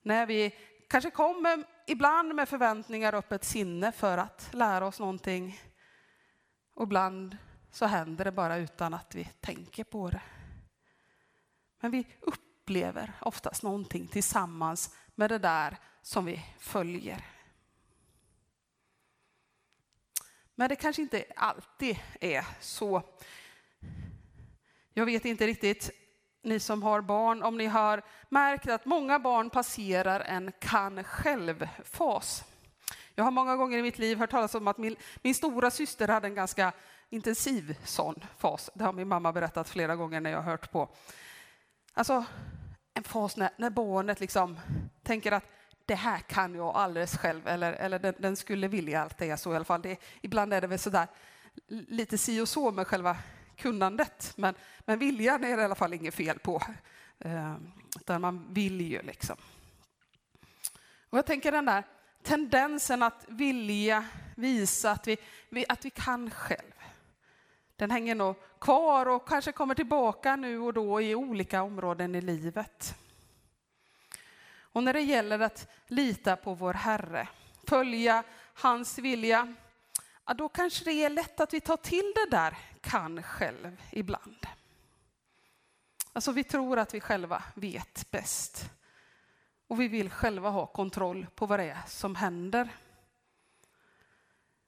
När 0.03 0.27
vi 0.27 0.55
kanske 0.88 1.11
kommer 1.11 1.64
ibland 1.87 2.35
med 2.35 2.48
förväntningar 2.48 3.12
och 3.12 3.18
öppet 3.18 3.44
sinne 3.44 3.92
för 3.92 4.18
att 4.18 4.48
lära 4.53 4.87
oss 4.87 5.01
någonting. 5.01 5.61
Och 6.74 6.83
ibland 6.83 7.37
så 7.70 7.87
händer 7.87 8.24
det 8.24 8.33
bara 8.33 8.57
utan 8.57 8.94
att 8.94 9.14
vi 9.14 9.24
tänker 9.24 9.85
på 9.85 10.11
det. 10.11 10.22
Men 11.81 11.90
vi 11.90 12.07
upplever 12.20 13.12
oftast 13.20 13.62
någonting 13.62 14.09
tillsammans 14.09 14.96
med 15.14 15.31
det 15.31 15.38
där 15.38 15.77
som 16.03 16.24
vi 16.24 16.44
följer. 16.59 17.24
Men 20.55 20.68
det 20.68 20.77
kanske 20.77 21.03
inte 21.03 21.24
alltid 21.37 21.98
är 22.20 22.46
så. 22.61 23.03
Jag 24.94 25.07
vet 25.07 25.24
inte 25.24 25.46
riktigt, 25.46 25.90
ni 26.42 26.61
som 26.61 26.83
har 26.83 27.01
barn, 27.01 27.42
om 27.42 27.59
ni 27.59 27.66
har 27.66 28.03
märkt 28.29 28.68
att 28.68 28.85
många 28.85 29.18
barn 29.18 29.51
passerar 29.51 30.20
en 30.20 30.53
kan 30.59 31.05
själv-fas. 31.05 32.44
Jag 33.14 33.24
har 33.24 33.31
många 33.31 33.57
gånger 33.57 33.79
i 33.79 33.83
mitt 33.83 33.98
liv 33.98 34.18
hört 34.18 34.31
talas 34.31 34.55
om 34.55 34.68
att 34.68 34.79
min, 34.79 34.96
min 35.22 35.35
stora 35.35 35.70
syster 35.70 36.09
hade 36.09 36.27
en 36.27 36.35
ganska 36.35 36.72
intensiv 37.11 37.79
sån 37.85 38.24
fas. 38.38 38.70
Det 38.74 38.85
har 38.85 38.92
min 38.92 39.09
mamma 39.09 39.33
berättat 39.33 39.68
flera 39.68 39.96
gånger 39.96 40.20
när 40.20 40.31
jag 40.31 40.38
har 40.38 40.51
hört 40.51 40.70
på. 40.70 40.88
Alltså 41.94 42.24
en 42.94 43.05
fas 43.05 43.37
när, 43.37 43.51
när 43.57 43.70
barnet 43.70 44.20
liksom 44.20 44.61
tänker 45.03 45.33
att 45.33 45.44
det 45.87 45.94
här 45.94 46.18
kan 46.18 46.55
jag 46.55 46.77
alldeles 46.77 47.16
själv, 47.16 47.48
eller, 47.48 47.72
eller 47.72 47.98
den, 47.98 48.14
den 48.18 48.37
skulle 48.37 48.68
vilja 48.68 49.03
att 49.03 49.18
det 49.18 49.31
är 49.31 49.37
så 49.37 49.53
i 49.53 49.57
alla 49.57 49.64
fall. 49.64 49.83
Det, 49.83 50.01
ibland 50.20 50.53
är 50.53 50.61
det 50.61 50.66
väl 50.66 50.79
sådär 50.79 51.07
lite 51.68 52.18
si 52.18 52.40
och 52.40 52.48
så 52.48 52.70
med 52.70 52.87
själva 52.87 53.16
kunnandet, 53.59 54.33
men, 54.37 54.55
men 54.81 54.99
viljan 54.99 55.44
är 55.44 55.57
det 55.57 55.62
i 55.62 55.64
alla 55.64 55.75
fall 55.75 55.94
inget 55.94 56.14
fel 56.14 56.38
på. 56.38 56.62
Eh, 57.18 57.57
utan 57.97 58.21
man 58.21 58.47
vill 58.55 58.81
ju 58.81 59.03
liksom. 59.03 59.37
Och 61.11 61.18
jag 61.18 61.27
tänker 61.27 61.53
den 61.53 61.64
där 61.64 61.85
tendensen 62.23 63.03
att 63.03 63.25
vilja 63.29 64.05
visa 64.37 64.90
att 64.90 65.07
vi, 65.07 65.16
vi, 65.49 65.64
att 65.68 65.85
vi 65.85 65.90
kan 65.90 66.31
själv. 66.31 66.73
Den 67.77 67.90
hänger 67.90 68.14
nog 68.14 68.37
kvar 68.61 69.07
och 69.07 69.29
kanske 69.29 69.53
kommer 69.53 69.75
tillbaka 69.75 70.37
nu 70.37 70.59
och 70.59 70.75
då 70.75 71.01
i 71.01 71.14
olika 71.14 71.62
områden 71.62 72.14
i 72.14 72.21
livet. 72.21 72.94
Och 74.61 74.83
när 74.83 74.92
det 74.92 75.01
gäller 75.01 75.38
att 75.38 75.68
lita 75.87 76.37
på 76.37 76.55
vår 76.55 76.75
Herre, 76.75 77.29
följa 77.66 78.25
hans 78.55 78.99
vilja, 78.99 79.55
ja, 80.27 80.35
då 80.35 80.49
kanske 80.49 80.85
det 80.85 80.92
är 80.92 81.11
lätt 81.11 81.40
att 81.40 81.55
vi 81.55 81.61
tar 81.61 81.77
till 81.77 82.12
det 82.14 82.37
där 82.37 82.57
kan 82.88 83.22
själv 83.22 83.83
ibland. 83.90 84.46
Alltså 86.12 86.33
vi 86.33 86.44
tror 86.44 86.79
att 86.79 86.94
vi 86.94 87.01
själva 87.01 87.42
vet 87.55 88.11
bäst. 88.11 88.70
Och 89.66 89.81
vi 89.81 89.88
vill 89.88 90.11
själva 90.11 90.51
ha 90.51 90.66
kontroll 90.66 91.27
på 91.35 91.46
vad 91.46 91.59
det 91.59 91.64
är 91.64 91.79
som 91.87 92.14
händer. 92.14 92.68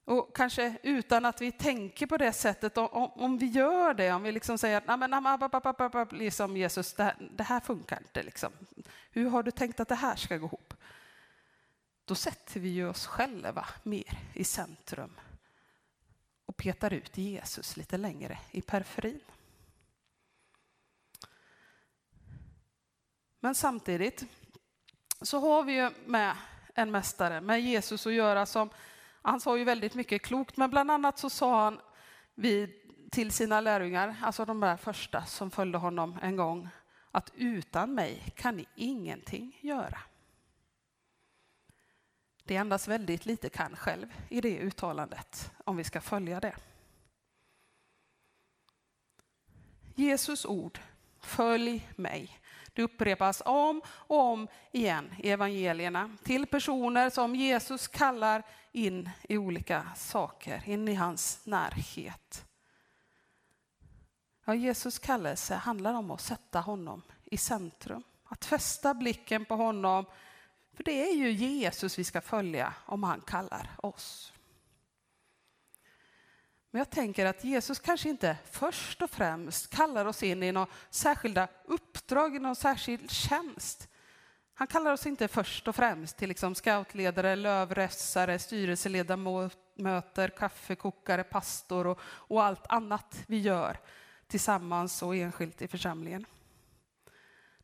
Och 0.05 0.37
kanske 0.37 0.77
utan 0.83 1.25
att 1.25 1.41
vi 1.41 1.53
tänker 1.53 2.07
på 2.07 2.17
det 2.17 2.33
sättet, 2.33 2.79
om, 2.79 3.11
om 3.13 3.39
vi 3.39 3.47
gör 3.47 3.95
det, 3.95 4.13
om 4.13 4.23
vi 4.23 4.33
liksom 4.33 4.59
säger 4.59 4.77
att 4.77 4.87
men, 4.99 6.19
liksom 6.19 6.57
Jesus, 6.57 6.95
det 6.95 7.05
här, 7.05 7.17
det 7.37 7.45
här 7.45 7.61
funkar 7.61 7.99
inte. 7.99 8.23
Liksom. 8.23 8.53
Hur 9.11 9.31
har 9.31 9.43
du 9.43 9.51
tänkt 9.51 9.81
att 9.81 9.89
det 9.89 9.95
här 9.95 10.17
ska 10.17 10.37
gå 10.37 10.47
ihop? 10.47 10.75
Då 12.05 12.15
sätter 12.15 12.61
vi 12.61 12.69
ju 12.69 12.89
oss 12.89 13.07
själva 13.07 13.67
mer 13.83 14.19
i 14.35 14.45
centrum 14.45 15.11
petar 16.61 16.93
ut 16.93 17.19
Jesus 17.19 17.77
lite 17.77 17.97
längre 17.97 18.39
i 18.51 18.63
periferin. 18.63 19.21
Men 23.41 23.55
samtidigt 23.55 24.25
så 25.23 25.39
har 25.39 25.63
vi 25.63 25.73
ju 25.73 25.91
med 26.07 26.37
en 26.75 26.91
mästare, 26.91 27.41
med 27.41 27.61
Jesus 27.61 28.07
att 28.07 28.13
göra 28.13 28.47
som, 28.47 28.71
han 29.23 29.41
sa 29.41 29.59
ju 29.59 29.65
väldigt 29.65 29.95
mycket 29.95 30.23
klokt, 30.23 30.57
men 30.57 30.71
bland 30.71 30.91
annat 30.91 31.19
så 31.19 31.31
sa 31.31 31.65
han 31.65 31.81
vid, 32.35 32.71
till 33.11 33.31
sina 33.31 33.61
lärjungar, 33.61 34.17
alltså 34.23 34.45
de 34.45 34.61
där 34.61 34.77
första 34.77 35.25
som 35.25 35.51
följde 35.51 35.79
honom 35.79 36.19
en 36.23 36.37
gång, 36.37 36.69
att 37.11 37.33
utan 37.35 37.95
mig 37.95 38.33
kan 38.37 38.57
ni 38.57 38.67
ingenting 38.75 39.59
göra. 39.61 39.99
Det 42.51 42.57
andas 42.57 42.89
väldigt 42.89 43.27
lite 43.27 43.49
kan 43.49 43.77
själv 43.77 44.07
i 44.29 44.41
det 44.41 44.59
uttalandet, 44.59 45.51
om 45.65 45.77
vi 45.77 45.85
ska 45.85 46.01
följa 46.01 46.41
det. 46.41 46.57
Jesus 49.95 50.45
ord, 50.45 50.79
följ 51.21 51.89
mig. 51.97 52.41
Det 52.73 52.83
upprepas 52.83 53.43
om 53.45 53.83
och 53.87 54.21
om 54.21 54.49
igen 54.73 55.15
i 55.19 55.31
evangelierna 55.31 56.17
till 56.23 56.47
personer 56.47 57.11
som 57.11 57.35
Jesus 57.35 57.89
kallar 57.89 58.43
in 58.73 59.11
i 59.23 59.39
olika 59.39 59.87
saker, 59.97 60.63
in 60.67 60.89
i 60.89 60.95
hans 60.95 61.47
närhet. 61.47 62.45
Ja, 64.45 64.55
Jesus 64.55 64.99
kallelse 64.99 65.55
handlar 65.55 65.95
om 65.95 66.11
att 66.11 66.21
sätta 66.21 66.61
honom 66.61 67.03
i 67.25 67.37
centrum, 67.37 68.03
att 68.25 68.45
fästa 68.45 68.95
blicken 68.95 69.45
på 69.45 69.57
honom 69.57 70.07
för 70.81 70.85
det 70.85 71.11
är 71.11 71.15
ju 71.15 71.31
Jesus 71.31 71.99
vi 71.99 72.05
ska 72.05 72.21
följa 72.21 72.75
om 72.87 73.03
han 73.03 73.21
kallar 73.21 73.71
oss. 73.77 74.33
Men 76.71 76.79
jag 76.79 76.91
tänker 76.91 77.27
att 77.27 77.45
Jesus 77.45 77.79
kanske 77.79 78.09
inte 78.09 78.37
först 78.51 79.03
och 79.03 79.11
främst 79.11 79.71
kallar 79.71 80.05
oss 80.05 80.23
in 80.23 80.43
i 80.43 80.53
några 80.53 80.67
särskilda 80.91 81.49
uppdrag, 81.65 82.37
i 82.37 82.39
någon 82.39 82.57
särskild 82.57 83.11
tjänst. 83.11 83.89
Han 84.55 84.67
kallar 84.67 84.93
oss 84.93 85.07
inte 85.07 85.29
först 85.29 85.69
och 85.69 85.77
främst 85.77 86.17
till 86.17 86.29
liksom 86.29 86.55
scoutledare, 86.55 87.37
lövrössare, 87.37 88.39
styrelseledamöter, 88.39 90.29
kaffekokare, 90.29 91.25
pastor 91.25 91.87
och, 91.87 92.01
och 92.03 92.45
allt 92.45 92.67
annat 92.67 93.25
vi 93.27 93.39
gör 93.39 93.79
tillsammans 94.27 95.03
och 95.03 95.17
enskilt 95.17 95.63
i 95.63 95.69
församlingen. 95.69 96.27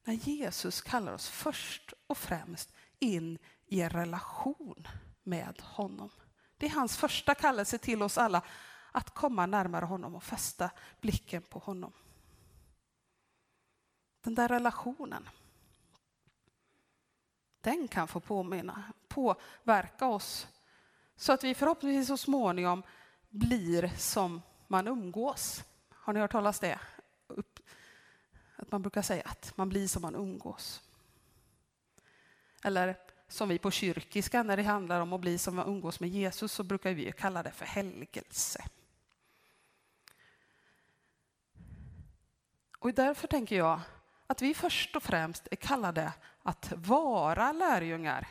När 0.05 0.15
Jesus 0.15 0.81
kallar 0.81 1.13
oss 1.13 1.29
först 1.29 1.93
och 2.07 2.19
främst 2.19 2.76
in 2.99 3.39
i 3.67 3.81
en 3.81 3.91
relation 3.91 4.89
med 5.23 5.61
honom. 5.63 6.11
Det 6.57 6.67
är 6.67 6.71
hans 6.71 6.97
första 6.97 7.35
kallelse 7.35 7.79
till 7.79 8.03
oss 8.03 8.19
alla, 8.19 8.43
att 8.93 9.11
komma 9.11 9.47
närmare 9.47 9.85
honom 9.85 10.15
och 10.15 10.25
fästa 10.25 10.71
blicken 11.01 11.43
på 11.43 11.59
honom. 11.59 11.93
Den 14.21 14.35
där 14.35 14.49
relationen, 14.49 15.29
den 17.61 17.89
kan 17.89 18.09
få 18.09 18.21
påminna, 18.21 18.83
påverka 19.09 20.07
oss 20.07 20.49
så 21.17 21.33
att 21.33 21.45
vi 21.45 21.55
förhoppningsvis 21.55 22.09
så 22.09 22.17
småningom 22.17 22.83
blir 23.29 23.93
som 23.97 24.43
man 24.67 24.89
umgås. 24.89 25.65
Har 25.91 26.13
ni 26.13 26.21
hört 26.21 26.33
talas 26.33 26.61
det? 26.61 26.79
Att 28.57 28.73
man 28.73 28.83
brukar 28.83 29.03
säga 29.03 29.23
att 29.27 29.57
man 29.57 29.69
blir 29.69 29.89
som 29.89 30.03
man 30.03 30.15
umgås. 30.15 30.83
Eller 32.67 32.97
som 33.29 33.49
vi 33.49 33.59
på 33.59 33.71
kyrkiska, 33.71 34.43
när 34.43 34.57
det 34.57 34.63
handlar 34.63 35.01
om 35.01 35.13
att 35.13 35.21
bli 35.21 35.39
som 35.39 35.59
att 35.59 35.67
umgås 35.67 36.01
med 36.01 36.11
Jesus, 36.11 36.53
så 36.53 36.63
brukar 36.63 36.93
vi 36.93 37.13
kalla 37.13 37.43
det 37.43 37.51
för 37.51 37.67
helgelse. 37.67 38.65
Och 42.79 42.95
därför 42.95 43.29
tänker 43.29 43.57
jag 43.57 43.81
att 44.27 44.43
vi 44.43 44.55
först 44.55 44.97
och 44.97 45.03
främst 45.03 45.49
är 45.51 45.57
kallade 45.57 46.13
att 46.43 46.73
vara 46.77 47.53
lärjungar, 47.53 48.29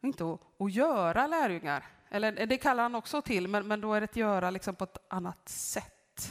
inte 0.00 0.32
att, 0.32 0.40
att 0.58 0.72
göra 0.72 1.26
lärjungar. 1.26 1.86
Eller 2.08 2.46
det 2.46 2.56
kallar 2.56 2.82
han 2.82 2.94
också 2.94 3.22
till, 3.22 3.48
men, 3.48 3.68
men 3.68 3.80
då 3.80 3.94
är 3.94 4.00
det 4.00 4.04
att 4.04 4.16
göra 4.16 4.50
liksom 4.50 4.74
på 4.74 4.84
ett 4.84 4.98
annat 5.08 5.48
sätt. 5.48 6.30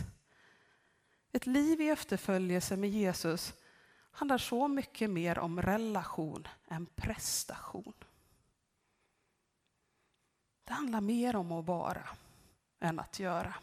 Ett 1.31 1.45
liv 1.45 1.81
i 1.81 1.89
efterföljelse 1.89 2.77
med 2.77 2.89
Jesus 2.89 3.53
handlar 4.17 4.38
så 4.38 4.67
mycket 4.67 5.10
mer 5.10 5.39
om 5.39 5.62
relation 5.62 6.47
än 6.67 6.86
prestation. 6.86 7.93
Det 10.63 10.73
handlar 10.73 11.01
mer 11.01 11.36
om 11.36 11.51
att 11.51 11.65
vara 11.65 12.10
än 12.80 12.99
att 12.99 13.19
göra. 13.19 13.53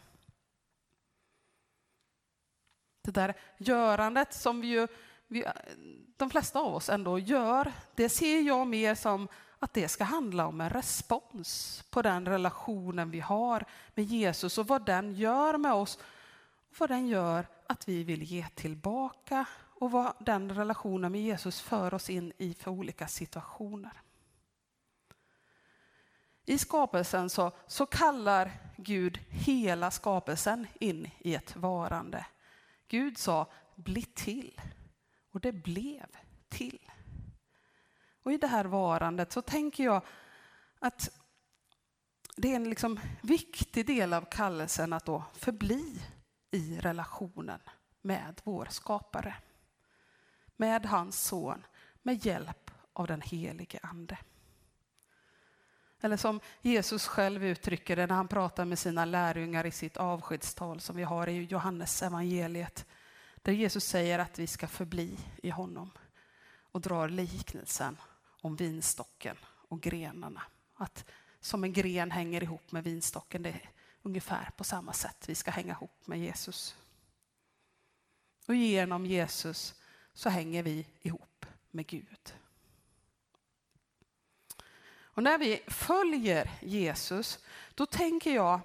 Det 3.01 3.11
där 3.11 3.33
görandet 3.57 4.33
som 4.33 4.61
vi 4.61 4.67
ju, 4.67 4.87
vi, 5.27 5.45
de 6.17 6.29
flesta 6.29 6.59
av 6.59 6.75
oss 6.75 6.89
ändå 6.89 7.19
gör, 7.19 7.73
det 7.95 8.09
ser 8.09 8.41
jag 8.41 8.67
mer 8.67 8.95
som 8.95 9.27
att 9.59 9.73
det 9.73 9.87
ska 9.87 10.03
handla 10.03 10.47
om 10.47 10.61
en 10.61 10.69
respons 10.69 11.83
på 11.89 12.01
den 12.01 12.25
relationen 12.25 13.11
vi 13.11 13.19
har 13.19 13.65
med 13.95 14.05
Jesus 14.05 14.57
och 14.57 14.67
vad 14.67 14.85
den 14.85 15.13
gör 15.13 15.57
med 15.57 15.73
oss. 15.73 15.95
Och 16.69 16.79
vad 16.79 16.89
den 16.89 17.07
gör 17.07 17.47
att 17.67 17.87
vi 17.87 18.03
vill 18.03 18.23
ge 18.23 18.47
tillbaka 18.47 19.45
och 19.85 19.91
vad 19.91 20.13
den 20.19 20.51
relationen 20.51 21.11
med 21.11 21.21
Jesus 21.21 21.61
för 21.61 21.93
oss 21.93 22.09
in 22.09 22.33
i 22.37 22.53
för 22.53 22.71
olika 22.71 23.07
situationer. 23.07 24.01
I 26.45 26.57
skapelsen 26.57 27.29
så, 27.29 27.51
så 27.67 27.85
kallar 27.85 28.51
Gud 28.77 29.17
hela 29.29 29.91
skapelsen 29.91 30.67
in 30.79 31.09
i 31.19 31.35
ett 31.35 31.55
varande. 31.55 32.25
Gud 32.87 33.17
sa 33.17 33.51
bli 33.75 34.01
till 34.01 34.61
och 35.31 35.39
det 35.39 35.51
blev 35.51 36.07
till. 36.49 36.91
Och 38.23 38.33
i 38.33 38.37
det 38.37 38.47
här 38.47 38.65
varandet 38.65 39.31
så 39.31 39.41
tänker 39.41 39.83
jag 39.83 40.01
att 40.79 41.09
det 42.35 42.51
är 42.51 42.55
en 42.55 42.69
liksom 42.69 42.99
viktig 43.21 43.87
del 43.87 44.13
av 44.13 44.25
kallelsen 44.31 44.93
att 44.93 45.05
då 45.05 45.23
förbli 45.33 46.01
i 46.51 46.79
relationen 46.79 47.59
med 48.01 48.41
vår 48.43 48.67
skapare. 48.69 49.35
Med 50.55 50.85
hans 50.85 51.23
son, 51.23 51.65
med 52.01 52.25
hjälp 52.25 52.71
av 52.93 53.07
den 53.07 53.21
helige 53.21 53.79
ande. 53.83 54.17
Eller 56.01 56.17
som 56.17 56.39
Jesus 56.61 57.07
själv 57.07 57.43
uttrycker 57.43 57.95
det 57.95 58.07
när 58.07 58.15
han 58.15 58.27
pratar 58.27 58.65
med 58.65 58.79
sina 58.79 59.05
lärjungar 59.05 59.65
i 59.65 59.71
sitt 59.71 59.97
avskedstal 59.97 60.79
som 60.79 60.95
vi 60.95 61.03
har 61.03 61.27
i 61.27 61.43
Johannes 61.43 62.03
evangeliet. 62.03 62.85
Där 63.35 63.53
Jesus 63.53 63.85
säger 63.85 64.19
att 64.19 64.39
vi 64.39 64.47
ska 64.47 64.67
förbli 64.67 65.17
i 65.43 65.49
honom 65.49 65.91
och 66.71 66.81
drar 66.81 67.09
liknelsen 67.09 67.97
om 68.41 68.55
vinstocken 68.55 69.37
och 69.45 69.81
grenarna. 69.81 70.41
Att 70.75 71.05
som 71.39 71.63
en 71.63 71.73
gren 71.73 72.11
hänger 72.11 72.43
ihop 72.43 72.71
med 72.71 72.83
vinstocken, 72.83 73.43
det 73.43 73.49
är 73.49 73.69
ungefär 74.01 74.49
på 74.57 74.63
samma 74.63 74.93
sätt 74.93 75.29
vi 75.29 75.35
ska 75.35 75.51
hänga 75.51 75.73
ihop 75.73 76.07
med 76.07 76.19
Jesus. 76.19 76.75
Och 78.47 78.55
genom 78.55 79.05
Jesus 79.05 79.75
så 80.15 80.29
hänger 80.29 80.63
vi 80.63 80.87
ihop 81.01 81.45
med 81.71 81.87
Gud. 81.87 82.35
Och 84.97 85.23
när 85.23 85.37
vi 85.37 85.63
följer 85.67 86.51
Jesus, 86.61 87.39
då 87.75 87.85
tänker 87.85 88.35
jag 88.35 88.59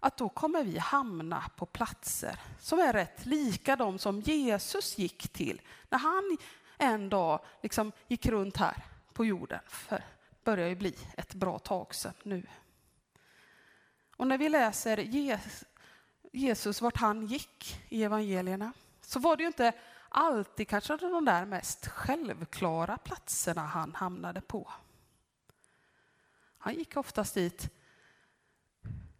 att 0.00 0.16
då 0.16 0.28
kommer 0.28 0.64
vi 0.64 0.78
hamna 0.78 1.50
på 1.56 1.66
platser 1.66 2.40
som 2.60 2.78
är 2.78 2.92
rätt 2.92 3.26
lika 3.26 3.76
de 3.76 3.98
som 3.98 4.20
Jesus 4.20 4.98
gick 4.98 5.28
till 5.28 5.60
när 5.88 5.98
han 5.98 6.36
en 6.78 7.08
dag 7.08 7.40
liksom 7.62 7.92
gick 8.08 8.26
runt 8.26 8.56
här 8.56 8.84
på 9.12 9.24
jorden. 9.24 9.60
För 9.66 9.96
det 9.96 10.44
börjar 10.44 10.68
ju 10.68 10.74
bli 10.74 10.96
ett 11.16 11.34
bra 11.34 11.58
tag 11.58 11.94
sedan 11.94 12.14
nu. 12.22 12.46
Och 14.16 14.26
när 14.26 14.38
vi 14.38 14.48
läser 14.48 14.98
Jesus 16.32 16.82
vart 16.82 16.96
han 16.96 17.26
gick 17.26 17.80
i 17.88 18.04
evangelierna 18.04 18.72
så 19.00 19.18
var 19.18 19.36
det 19.36 19.42
ju 19.42 19.46
inte 19.46 19.72
alltid 20.16 20.68
kanske 20.68 20.96
de 20.96 21.24
där 21.24 21.44
mest 21.44 21.86
självklara 21.86 22.98
platserna 22.98 23.66
han 23.66 23.94
hamnade 23.94 24.40
på. 24.40 24.72
Han 26.58 26.74
gick 26.74 26.96
oftast 26.96 27.34
dit 27.34 27.70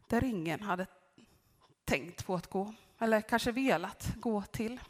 där 0.07 0.25
ingen 0.25 0.63
hade 0.63 0.87
tänkt 1.85 2.27
på 2.27 2.35
att 2.35 2.47
gå 2.47 2.75
eller 2.99 3.21
kanske 3.21 3.53
velat 3.53 4.09
gå 4.17 4.43
till. 4.43 4.81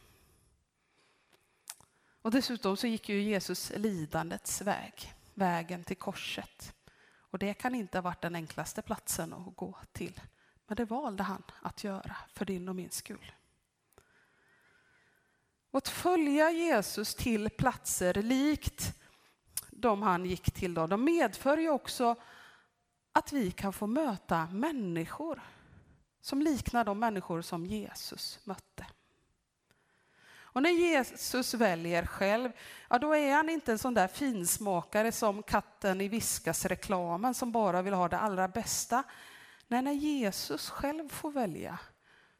Och 2.22 2.30
dessutom 2.30 2.76
så 2.76 2.86
gick 2.86 3.08
ju 3.08 3.20
Jesus 3.22 3.72
lidandets 3.76 4.60
väg, 4.60 5.14
vägen 5.34 5.84
till 5.84 5.96
korset. 5.96 6.74
Och 7.18 7.38
det 7.38 7.54
kan 7.54 7.74
inte 7.74 7.98
ha 7.98 8.02
varit 8.02 8.22
den 8.22 8.34
enklaste 8.34 8.82
platsen 8.82 9.32
att 9.32 9.56
gå 9.56 9.78
till. 9.92 10.20
Men 10.66 10.76
det 10.76 10.84
valde 10.84 11.22
han 11.22 11.42
att 11.62 11.84
göra 11.84 12.16
för 12.32 12.44
din 12.44 12.68
och 12.68 12.76
min 12.76 12.90
skull. 12.90 13.32
Och 15.70 15.78
att 15.78 15.88
följa 15.88 16.50
Jesus 16.50 17.14
till 17.14 17.50
platser 17.50 18.14
likt 18.14 18.92
de 19.70 20.02
han 20.02 20.24
gick 20.24 20.50
till, 20.50 20.74
då, 20.74 20.86
de 20.86 21.04
medför 21.04 21.58
ju 21.58 21.70
också 21.70 22.16
att 23.12 23.32
vi 23.32 23.50
kan 23.50 23.72
få 23.72 23.86
möta 23.86 24.46
människor 24.46 25.40
som 26.20 26.42
liknar 26.42 26.84
de 26.84 26.98
människor 26.98 27.42
som 27.42 27.66
Jesus 27.66 28.38
mötte. 28.44 28.86
Och 30.56 30.62
när 30.62 30.70
Jesus 30.70 31.54
väljer 31.54 32.06
själv, 32.06 32.52
ja 32.90 32.98
då 32.98 33.16
är 33.16 33.34
han 33.34 33.48
inte 33.48 33.72
en 33.72 33.78
sån 33.78 33.94
där 33.94 34.08
finsmakare 34.08 35.12
som 35.12 35.42
katten 35.42 36.00
i 36.00 36.08
Viskas-reklamen 36.08 37.34
som 37.34 37.52
bara 37.52 37.82
vill 37.82 37.94
ha 37.94 38.08
det 38.08 38.18
allra 38.18 38.48
bästa. 38.48 39.02
Nej, 39.68 39.82
när 39.82 39.92
Jesus 39.92 40.70
själv 40.70 41.08
får 41.08 41.30
välja, 41.30 41.78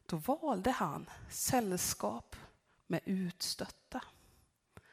då 0.05 0.15
valde 0.15 0.71
han 0.71 1.09
sällskap 1.29 2.35
med 2.87 3.01
utstötta, 3.05 4.01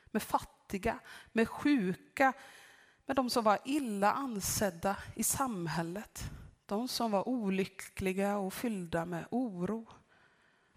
med 0.06 0.22
fattiga, 0.22 0.98
med 1.32 1.48
sjuka, 1.48 2.32
med 3.06 3.16
de 3.16 3.30
som 3.30 3.44
var 3.44 3.58
illa 3.64 4.12
ansedda 4.12 4.96
i 5.14 5.22
samhället. 5.22 6.30
De 6.66 6.88
som 6.88 7.10
var 7.10 7.28
olyckliga 7.28 8.36
och 8.36 8.54
fyllda 8.54 9.04
med 9.04 9.26
oro. 9.30 9.86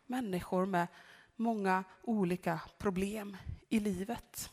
Människor 0.06 0.66
med 0.66 0.88
många 1.36 1.84
olika 2.02 2.60
problem 2.78 3.38
i 3.70 3.80
livet. 3.80 4.52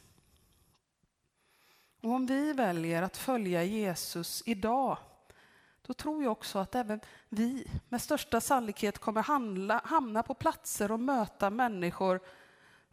Och 2.02 2.10
om 2.10 2.26
vi 2.26 2.52
väljer 2.52 3.02
att 3.02 3.16
följa 3.16 3.64
Jesus 3.64 4.42
idag, 4.46 4.98
då 5.82 5.94
tror 5.94 6.22
jag 6.22 6.32
också 6.32 6.58
att 6.58 6.74
även 6.74 7.00
vi 7.28 7.66
med 7.88 8.02
största 8.02 8.40
sannolikhet 8.40 8.98
kommer 8.98 9.22
handla, 9.22 9.80
hamna 9.84 10.22
på 10.22 10.34
platser 10.34 10.92
och 10.92 11.00
möta 11.00 11.50
människor 11.50 12.20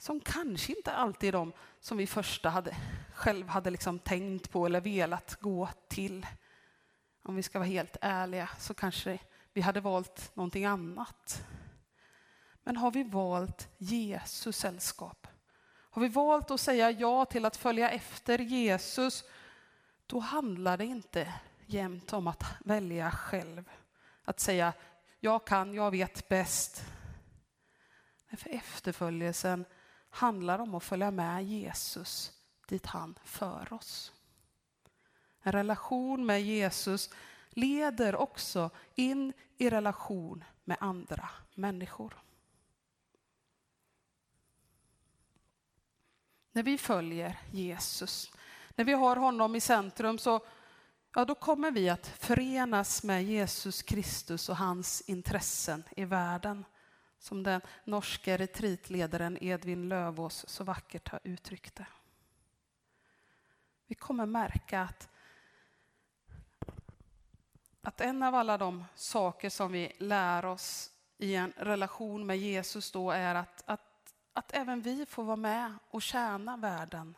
som 0.01 0.19
kanske 0.19 0.73
inte 0.73 0.91
alltid 0.91 1.27
är 1.27 1.31
de 1.31 1.53
som 1.79 1.97
vi 1.97 2.07
första 2.07 2.49
hade, 2.49 2.75
själv 3.13 3.47
hade 3.47 3.69
liksom 3.69 3.99
tänkt 3.99 4.51
på 4.51 4.65
eller 4.65 4.81
velat 4.81 5.35
gå 5.41 5.69
till. 5.87 6.25
Om 7.23 7.35
vi 7.35 7.43
ska 7.43 7.59
vara 7.59 7.69
helt 7.69 7.97
ärliga 8.01 8.49
så 8.59 8.73
kanske 8.73 9.19
vi 9.53 9.61
hade 9.61 9.79
valt 9.79 10.35
någonting 10.35 10.65
annat. 10.65 11.45
Men 12.63 12.77
har 12.77 12.91
vi 12.91 13.03
valt 13.03 13.67
Jesus 13.77 14.57
sällskap? 14.57 15.27
Har 15.91 16.01
vi 16.01 16.07
valt 16.07 16.51
att 16.51 16.61
säga 16.61 16.91
ja 16.91 17.25
till 17.25 17.45
att 17.45 17.57
följa 17.57 17.89
efter 17.89 18.39
Jesus? 18.39 19.23
Då 20.05 20.19
handlar 20.19 20.77
det 20.77 20.85
inte 20.85 21.33
jämt 21.65 22.13
om 22.13 22.27
att 22.27 22.43
välja 22.65 23.11
själv. 23.11 23.69
Att 24.25 24.39
säga 24.39 24.73
jag 25.19 25.47
kan, 25.47 25.73
jag 25.73 25.91
vet 25.91 26.27
bäst. 26.29 26.85
Men 28.29 28.37
för 28.37 28.49
efterföljelsen 28.49 29.65
handlar 30.11 30.59
om 30.59 30.75
att 30.75 30.83
följa 30.83 31.11
med 31.11 31.43
Jesus 31.45 32.33
dit 32.67 32.85
han 32.85 33.19
för 33.23 33.73
oss. 33.73 34.13
En 35.41 35.51
relation 35.51 36.25
med 36.25 36.41
Jesus 36.41 37.09
leder 37.49 38.15
också 38.15 38.69
in 38.95 39.33
i 39.57 39.69
relation 39.69 40.43
med 40.63 40.77
andra 40.79 41.29
människor. 41.53 42.13
När 46.51 46.63
vi 46.63 46.77
följer 46.77 47.39
Jesus, 47.51 48.31
när 48.75 48.85
vi 48.85 48.93
har 48.93 49.15
honom 49.15 49.55
i 49.55 49.61
centrum 49.61 50.17
så 50.17 50.45
ja, 51.15 51.25
då 51.25 51.35
kommer 51.35 51.71
vi 51.71 51.89
att 51.89 52.07
förenas 52.07 53.03
med 53.03 53.23
Jesus 53.23 53.81
Kristus 53.81 54.49
och 54.49 54.57
hans 54.57 55.01
intressen 55.01 55.83
i 55.95 56.05
världen 56.05 56.65
som 57.21 57.43
den 57.43 57.61
norske 57.83 58.37
retreatledaren 58.37 59.37
Edvin 59.41 59.89
Lövås 59.89 60.45
så 60.47 60.63
vackert 60.63 61.09
har 61.09 61.19
uttryckt 61.23 61.75
det. 61.75 61.87
Vi 63.87 63.95
kommer 63.95 64.25
märka 64.25 64.81
att, 64.81 65.09
att 67.81 68.01
en 68.01 68.23
av 68.23 68.35
alla 68.35 68.57
de 68.57 68.85
saker 68.95 69.49
som 69.49 69.71
vi 69.71 69.95
lär 69.97 70.45
oss 70.45 70.91
i 71.17 71.35
en 71.35 71.53
relation 71.57 72.25
med 72.25 72.37
Jesus 72.37 72.91
då 72.91 73.11
är 73.11 73.35
att, 73.35 73.63
att, 73.65 73.81
att 74.33 74.51
att 74.51 74.53
även 74.53 74.81
vi 74.81 75.05
får 75.05 75.23
vara 75.23 75.35
med 75.35 75.77
och 75.89 76.01
tjäna 76.01 76.57
världen 76.57 77.17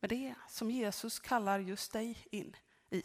med 0.00 0.10
det 0.10 0.34
som 0.48 0.70
Jesus 0.70 1.18
kallar 1.18 1.58
just 1.58 1.92
dig 1.92 2.26
in 2.30 2.56
i. 2.90 3.02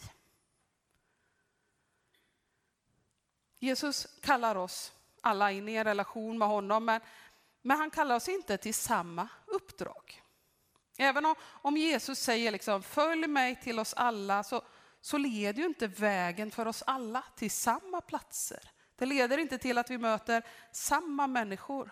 Jesus 3.60 4.20
kallar 4.22 4.56
oss 4.56 4.94
alla 5.28 5.52
in 5.52 5.70
i 5.70 5.76
en 5.76 5.84
relation 5.84 6.38
med 6.38 6.48
honom, 6.48 6.86
men, 6.86 7.02
men 7.62 7.78
han 7.78 7.90
kallar 7.90 8.16
oss 8.16 8.30
inte 8.30 8.58
till 8.58 8.74
samma 8.74 9.28
uppdrag. 9.46 10.24
Även 10.98 11.26
om, 11.26 11.36
om 11.42 11.78
Jesus 11.78 12.20
säger 12.20 12.52
liksom, 12.52 12.84
följ 12.84 13.28
mig 13.28 13.56
till 13.56 13.80
oss 13.80 13.94
alla, 13.94 14.44
så, 14.44 14.62
så 15.02 15.18
leder 15.18 15.60
ju 15.60 15.66
inte 15.66 15.88
vägen 15.88 16.52
för 16.52 16.66
oss 16.66 16.84
alla 16.88 17.24
till 17.36 17.52
samma 17.52 18.02
platser. 18.02 18.60
Det 18.96 19.06
leder 19.06 19.38
inte 19.38 19.58
till 19.58 19.78
att 19.78 19.90
vi 19.90 19.98
möter 19.98 20.44
samma 20.72 21.28
människor. 21.28 21.92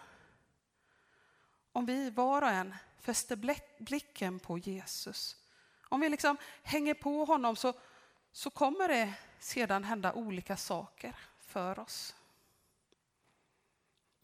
Om 1.72 1.86
vi 1.86 2.10
var 2.10 2.42
och 2.42 2.50
en 2.50 2.76
fäster 3.00 3.36
blicken 3.80 4.40
på 4.40 4.58
Jesus, 4.58 5.36
om 5.90 6.00
vi 6.00 6.10
liksom 6.10 6.38
hänger 6.64 6.94
på 6.94 7.26
honom 7.26 7.56
så, 7.56 7.74
så 8.32 8.50
kommer 8.50 8.88
det 8.88 9.14
sedan 9.40 9.84
hända 9.84 10.14
olika 10.14 10.58
saker 10.58 11.16
för 11.40 11.80
oss. 11.80 12.16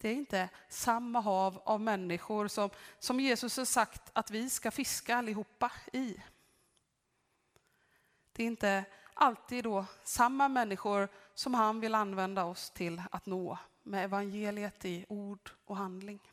Det 0.02 0.08
är 0.08 0.14
inte 0.14 0.48
samma 0.68 1.20
hav 1.20 1.62
av 1.64 1.80
människor 1.80 2.48
som, 2.48 2.70
som 2.98 3.20
Jesus 3.20 3.56
har 3.56 3.64
sagt 3.64 4.10
att 4.12 4.30
vi 4.30 4.50
ska 4.50 4.70
fiska 4.70 5.16
allihopa 5.16 5.72
i. 5.92 6.22
Det 8.32 8.42
är 8.42 8.46
inte 8.46 8.84
alltid 9.14 9.64
då 9.64 9.84
samma 10.04 10.48
människor 10.48 11.08
som 11.34 11.54
han 11.54 11.80
vill 11.80 11.94
använda 11.94 12.44
oss 12.44 12.70
till 12.70 13.02
att 13.10 13.26
nå 13.26 13.58
med 13.82 14.04
evangeliet 14.04 14.84
i 14.84 15.06
ord 15.08 15.50
och 15.64 15.76
handling. 15.76 16.32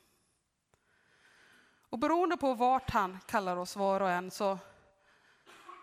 Och 1.89 1.99
beroende 1.99 2.37
på 2.37 2.53
vart 2.53 2.89
han 2.89 3.19
kallar 3.27 3.57
oss 3.57 3.75
var 3.75 4.01
och 4.01 4.09
en 4.11 4.31
så, 4.31 4.57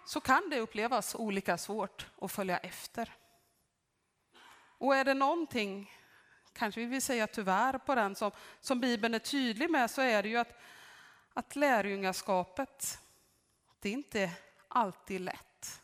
så 0.07 0.21
kan 0.21 0.51
det 0.51 0.61
upplevas 0.61 1.15
olika 1.15 1.59
svårt 1.59 2.07
att 2.21 2.33
följa 2.33 2.59
efter. 2.59 3.13
Och 4.79 4.97
är 4.97 5.05
det 5.05 5.15
någonting, 5.15 5.93
kanske 6.57 6.81
vi 6.81 6.87
vill 6.87 7.03
säga 7.03 7.27
tyvärr 7.27 7.79
på 7.79 7.95
den, 7.95 8.15
som, 8.15 8.31
som 8.61 8.81
Bibeln 8.81 9.15
är 9.15 9.19
tydlig 9.19 9.71
med 9.71 9.91
så 9.91 10.03
är 10.03 10.23
det 10.23 10.29
ju 10.29 10.37
att, 10.37 10.59
att 11.33 11.57
lärjungaskapet, 11.57 12.99
det 13.81 13.89
är 13.89 13.93
inte 13.93 14.31
alltid 14.69 15.21
lätt. 15.21 15.83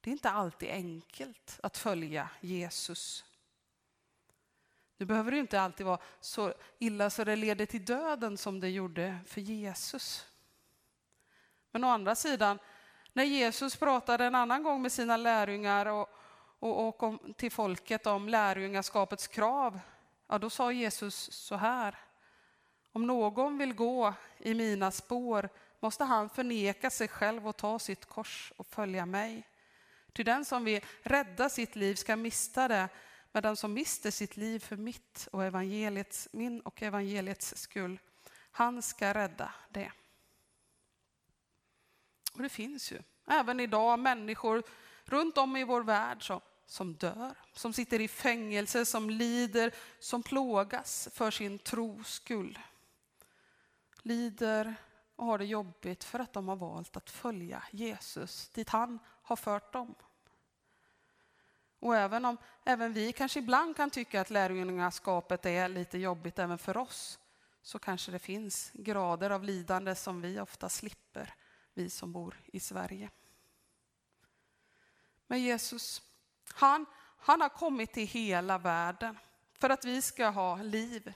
Det 0.00 0.10
är 0.10 0.12
inte 0.12 0.30
alltid 0.30 0.70
enkelt 0.70 1.60
att 1.62 1.76
följa 1.76 2.30
Jesus. 2.40 3.24
Nu 4.96 5.06
behöver 5.06 5.30
det 5.30 5.38
inte 5.38 5.60
alltid 5.60 5.86
vara 5.86 6.00
så 6.20 6.54
illa 6.78 7.10
så 7.10 7.24
det 7.24 7.36
leder 7.36 7.66
till 7.66 7.84
döden 7.84 8.38
som 8.38 8.60
det 8.60 8.68
gjorde 8.68 9.18
för 9.26 9.40
Jesus. 9.40 10.26
Men 11.70 11.84
å 11.84 11.88
andra 11.88 12.14
sidan, 12.14 12.58
när 13.12 13.24
Jesus 13.24 13.76
pratade 13.76 14.24
en 14.24 14.34
annan 14.34 14.62
gång 14.62 14.82
med 14.82 14.92
sina 14.92 15.16
lärjungar 15.16 15.86
och, 15.86 16.17
och, 16.58 16.88
och 16.88 17.02
om, 17.02 17.34
till 17.36 17.52
folket 17.52 18.06
om 18.06 18.28
lärjungaskapets 18.28 19.26
krav, 19.26 19.80
ja 20.28 20.38
då 20.38 20.50
sa 20.50 20.72
Jesus 20.72 21.32
så 21.32 21.56
här. 21.56 21.94
Om 22.92 23.06
någon 23.06 23.58
vill 23.58 23.74
gå 23.74 24.14
i 24.38 24.54
mina 24.54 24.90
spår 24.90 25.48
måste 25.80 26.04
han 26.04 26.28
förneka 26.28 26.90
sig 26.90 27.08
själv 27.08 27.48
och 27.48 27.56
ta 27.56 27.78
sitt 27.78 28.04
kors 28.04 28.52
och 28.56 28.66
följa 28.66 29.06
mig. 29.06 29.48
Ty 30.12 30.22
den 30.22 30.44
som 30.44 30.64
vill 30.64 30.84
rädda 31.02 31.48
sitt 31.48 31.76
liv 31.76 31.94
ska 31.94 32.16
mista 32.16 32.68
det, 32.68 32.88
men 33.32 33.42
den 33.42 33.56
som 33.56 33.72
mister 33.72 34.10
sitt 34.10 34.36
liv 34.36 34.58
för 34.58 34.76
mitt 34.76 35.28
och 35.32 35.44
evangeliets, 35.44 36.28
min 36.32 36.60
och 36.60 36.82
evangeliets 36.82 37.56
skull, 37.56 37.98
han 38.50 38.82
ska 38.82 39.14
rädda 39.14 39.52
det. 39.68 39.92
Och 42.32 42.42
det 42.42 42.48
finns 42.48 42.92
ju 42.92 42.98
även 43.26 43.60
idag 43.60 43.98
människor 43.98 44.62
runt 45.08 45.38
om 45.38 45.56
i 45.56 45.64
vår 45.64 45.82
värld 45.82 46.26
som, 46.26 46.40
som 46.66 46.94
dör, 46.94 47.34
som 47.52 47.72
sitter 47.72 48.00
i 48.00 48.08
fängelse, 48.08 48.84
som 48.86 49.10
lider, 49.10 49.74
som 49.98 50.22
plågas 50.22 51.08
för 51.12 51.30
sin 51.30 51.58
tros 51.58 52.08
skull. 52.08 52.58
Lider 54.02 54.74
och 55.16 55.26
har 55.26 55.38
det 55.38 55.44
jobbigt 55.44 56.04
för 56.04 56.18
att 56.18 56.32
de 56.32 56.48
har 56.48 56.56
valt 56.56 56.96
att 56.96 57.10
följa 57.10 57.62
Jesus 57.70 58.48
dit 58.48 58.68
han 58.68 58.98
har 59.22 59.36
fört 59.36 59.72
dem. 59.72 59.94
Och 61.80 61.96
även 61.96 62.24
om 62.24 62.36
även 62.64 62.92
vi 62.92 63.12
kanske 63.12 63.38
ibland 63.38 63.76
kan 63.76 63.90
tycka 63.90 64.20
att 64.20 64.30
lärjungaskapet 64.30 65.46
är 65.46 65.68
lite 65.68 65.98
jobbigt 65.98 66.38
även 66.38 66.58
för 66.58 66.76
oss, 66.76 67.18
så 67.62 67.78
kanske 67.78 68.12
det 68.12 68.18
finns 68.18 68.70
grader 68.74 69.30
av 69.30 69.44
lidande 69.44 69.94
som 69.94 70.20
vi 70.20 70.40
ofta 70.40 70.68
slipper, 70.68 71.34
vi 71.74 71.90
som 71.90 72.12
bor 72.12 72.40
i 72.46 72.60
Sverige. 72.60 73.10
Men 75.28 75.42
Jesus, 75.42 76.02
han, 76.54 76.86
han 77.18 77.40
har 77.40 77.48
kommit 77.48 77.92
till 77.92 78.06
hela 78.06 78.58
världen 78.58 79.18
för 79.58 79.70
att 79.70 79.84
vi 79.84 80.02
ska 80.02 80.28
ha 80.28 80.62
liv. 80.62 81.12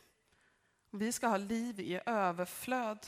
Vi 0.91 1.13
ska 1.13 1.27
ha 1.27 1.37
liv 1.37 1.81
i 1.81 2.01
överflöd. 2.07 3.07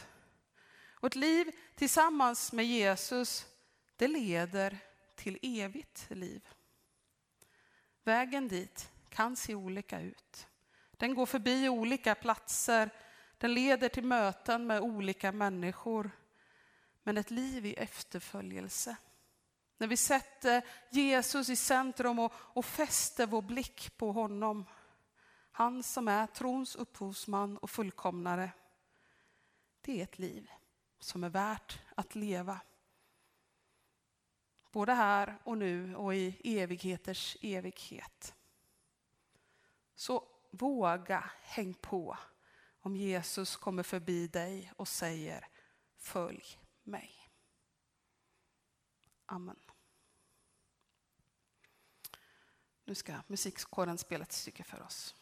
Och 1.04 1.06
ett 1.06 1.16
liv 1.16 1.52
tillsammans 1.74 2.52
med 2.52 2.66
Jesus, 2.66 3.46
det 3.96 4.08
leder 4.08 4.78
till 5.14 5.38
evigt 5.42 6.06
liv. 6.10 6.48
Vägen 8.04 8.48
dit 8.48 8.90
kan 9.08 9.36
se 9.36 9.54
olika 9.54 10.00
ut. 10.00 10.46
Den 10.90 11.14
går 11.14 11.26
förbi 11.26 11.68
olika 11.68 12.14
platser. 12.14 12.90
Den 13.38 13.54
leder 13.54 13.88
till 13.88 14.04
möten 14.04 14.66
med 14.66 14.80
olika 14.80 15.32
människor. 15.32 16.10
Men 17.02 17.18
ett 17.18 17.30
liv 17.30 17.66
i 17.66 17.74
efterföljelse. 17.74 18.96
När 19.78 19.86
vi 19.86 19.96
sätter 19.96 20.62
Jesus 20.90 21.48
i 21.48 21.56
centrum 21.56 22.18
och, 22.18 22.32
och 22.36 22.64
fäster 22.64 23.26
vår 23.26 23.42
blick 23.42 23.96
på 23.96 24.12
honom. 24.12 24.64
Han 25.52 25.82
som 25.82 26.08
är 26.08 26.26
trons 26.26 26.76
upphovsman 26.76 27.56
och 27.56 27.70
fullkomnare. 27.70 28.50
Det 29.80 30.00
är 30.00 30.02
ett 30.02 30.18
liv 30.18 30.50
som 30.98 31.24
är 31.24 31.28
värt 31.28 31.78
att 31.96 32.14
leva. 32.14 32.60
Både 34.72 34.92
här 34.92 35.38
och 35.44 35.58
nu 35.58 35.96
och 35.96 36.14
i 36.14 36.40
evigheters 36.58 37.36
evighet. 37.42 38.34
Så 39.94 40.28
våga 40.50 41.30
häng 41.42 41.74
på 41.74 42.18
om 42.80 42.96
Jesus 42.96 43.56
kommer 43.56 43.82
förbi 43.82 44.28
dig 44.28 44.72
och 44.76 44.88
säger 44.88 45.48
följ 45.96 46.44
mig. 46.82 47.30
Amen. 49.26 49.63
Nu 52.86 52.94
ska 52.94 53.12
musikkåren 53.26 53.98
spela 53.98 54.22
ett 54.22 54.32
stycke 54.32 54.64
för 54.64 54.82
oss. 54.82 55.14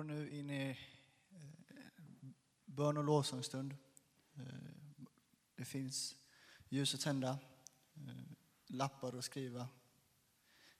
Går 0.00 0.04
nu 0.04 0.30
in 0.30 0.50
i 0.50 0.70
eh, 1.30 2.28
bön 2.64 2.96
och 2.96 3.04
lovsångsstund. 3.04 3.76
Eh, 4.34 4.44
det 5.54 5.64
finns 5.64 6.16
ljus 6.68 6.94
att 6.94 7.00
tända, 7.00 7.38
eh, 7.94 8.22
lappar 8.66 9.18
att 9.18 9.24
skriva 9.24 9.68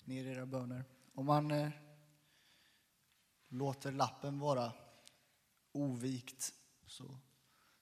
ner 0.05 0.27
era 0.27 0.47
böner. 0.47 0.85
Om 1.14 1.27
man 1.27 1.71
låter 3.49 3.93
lappen 3.93 4.39
vara 4.39 4.73
ovikt 5.73 6.55
så 6.87 7.18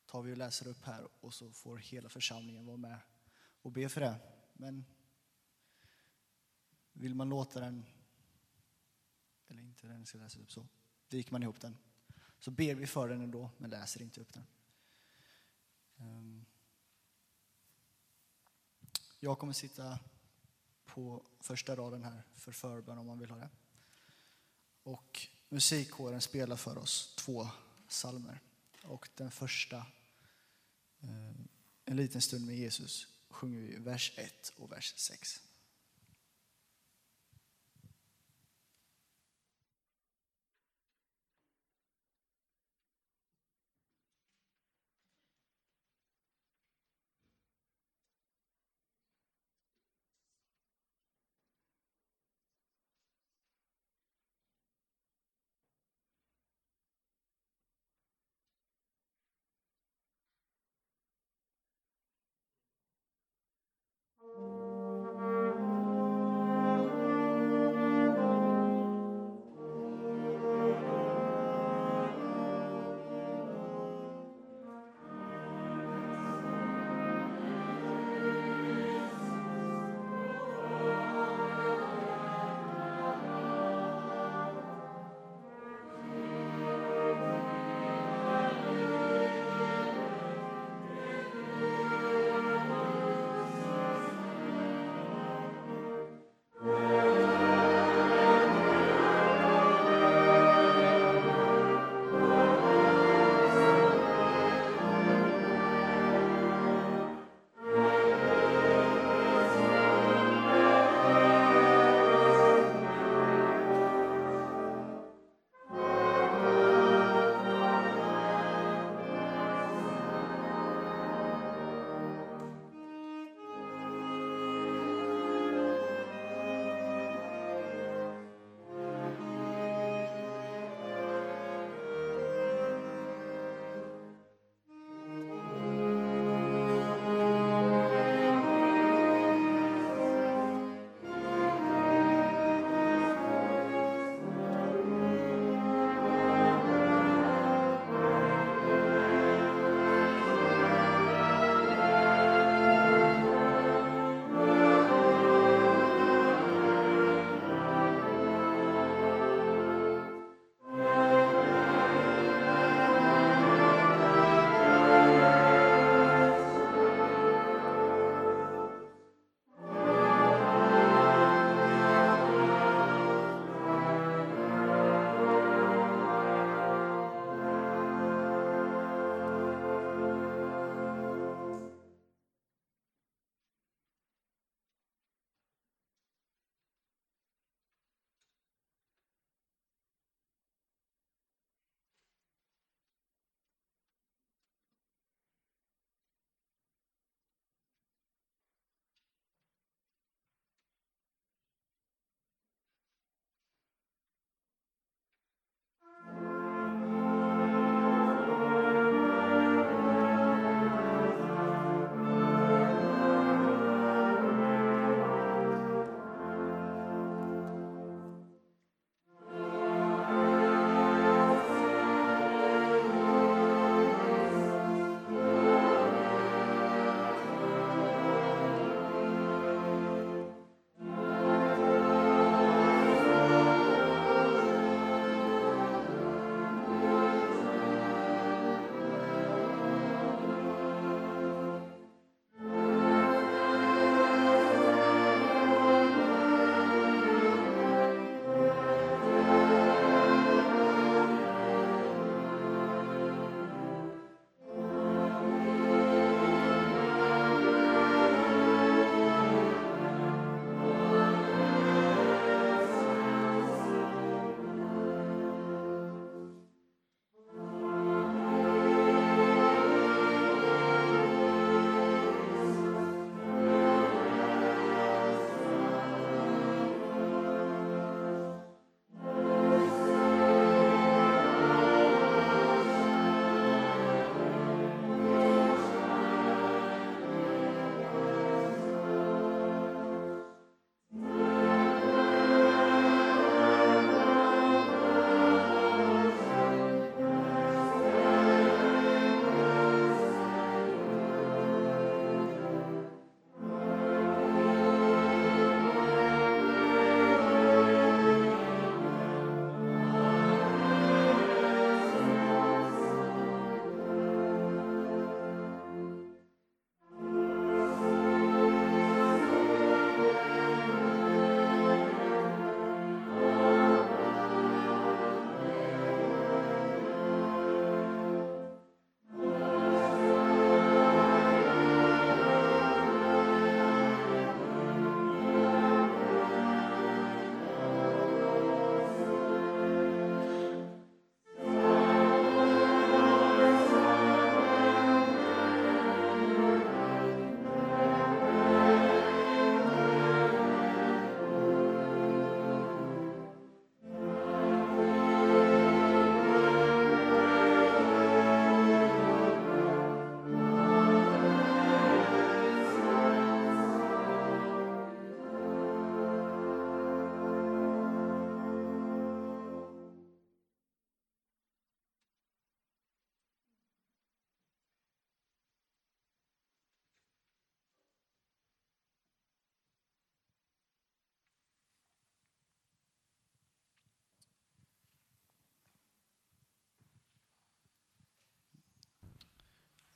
tar 0.06 0.22
vi 0.22 0.32
och 0.32 0.36
läser 0.36 0.68
upp 0.68 0.84
här 0.84 1.08
och 1.20 1.34
så 1.34 1.52
får 1.52 1.76
hela 1.76 2.08
församlingen 2.08 2.66
vara 2.66 2.76
med 2.76 2.98
och 3.62 3.72
be 3.72 3.88
för 3.88 4.00
det. 4.00 4.20
Men 4.52 4.84
vill 6.92 7.14
man 7.14 7.28
låta 7.28 7.60
den, 7.60 7.84
eller 9.48 9.62
inte 9.62 9.86
den 9.86 10.06
ska 10.06 10.18
läsas 10.18 10.40
upp 10.40 10.52
så, 10.52 10.68
viker 11.08 11.32
man 11.32 11.42
ihop 11.42 11.60
den. 11.60 11.76
Så 12.38 12.50
ber 12.50 12.74
vi 12.74 12.86
för 12.86 13.08
den 13.08 13.20
ändå, 13.20 13.50
men 13.58 13.70
läser 13.70 14.02
inte 14.02 14.20
upp 14.20 14.32
den. 14.32 14.46
Ehm. 15.98 16.44
Jag 19.20 19.38
kommer 19.38 19.52
sitta 19.52 19.98
på 20.84 21.22
första 21.40 21.76
raden 21.76 22.04
här 22.04 22.22
för 22.34 22.52
förbön 22.52 22.98
om 22.98 23.06
man 23.06 23.18
vill 23.18 23.30
ha 23.30 23.36
det. 23.36 23.48
Och 24.82 25.28
musikkåren 25.48 26.20
spelar 26.20 26.56
för 26.56 26.78
oss 26.78 27.14
två 27.16 27.48
salmer. 27.88 28.40
Och 28.82 29.08
den 29.14 29.30
första, 29.30 29.76
eh, 31.00 31.32
En 31.84 31.96
liten 31.96 32.22
stund 32.22 32.46
med 32.46 32.56
Jesus, 32.56 33.06
sjunger 33.28 33.60
vi 33.60 33.76
vers 33.76 34.12
1 34.16 34.52
och 34.56 34.72
vers 34.72 34.94
6. 34.96 35.47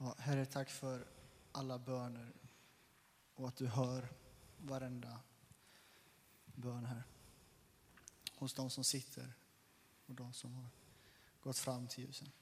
Ja, 0.05 0.15
herre, 0.19 0.47
tack 0.47 0.71
för 0.71 1.07
alla 1.53 1.79
böner 1.79 2.33
och 3.35 3.49
att 3.49 3.57
du 3.57 3.67
hör 3.67 4.13
varenda 4.59 5.21
bön 6.45 6.85
här. 6.85 7.03
Hos 8.35 8.55
de 8.55 8.71
som 8.71 8.85
sitter 8.85 9.35
och 10.07 10.15
de 10.15 10.33
som 10.33 10.55
har 10.55 10.69
gått 11.41 11.59
fram 11.59 11.89
till 11.89 12.05
ljusen. 12.05 12.33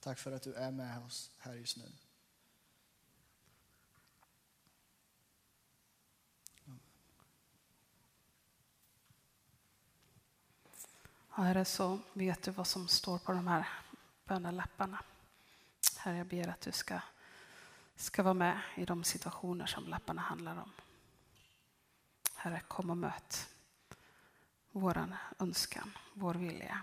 Tack 0.00 0.18
för 0.18 0.32
att 0.32 0.42
du 0.42 0.54
är 0.54 0.70
med 0.70 0.98
oss 0.98 1.30
här 1.38 1.54
just 1.54 1.76
nu. 1.76 1.92
Herre, 11.34 11.64
så 11.64 11.98
vet 12.12 12.42
du 12.42 12.50
vad 12.50 12.66
som 12.66 12.88
står 12.88 13.18
på 13.18 13.32
de 13.32 13.46
här 13.46 13.68
bönelapparna. 14.24 14.98
Herre, 15.98 16.16
jag 16.16 16.26
ber 16.26 16.48
att 16.48 16.60
du 16.60 16.72
ska, 16.72 17.00
ska 17.96 18.22
vara 18.22 18.34
med 18.34 18.60
i 18.76 18.84
de 18.84 19.04
situationer 19.04 19.66
som 19.66 19.88
lapparna 19.88 20.22
handlar 20.22 20.56
om. 20.56 20.72
Herre, 22.34 22.60
kom 22.68 22.90
och 22.90 22.96
möt 22.96 23.48
vår 24.70 25.08
önskan, 25.38 25.92
vår 26.14 26.34
vilja. 26.34 26.80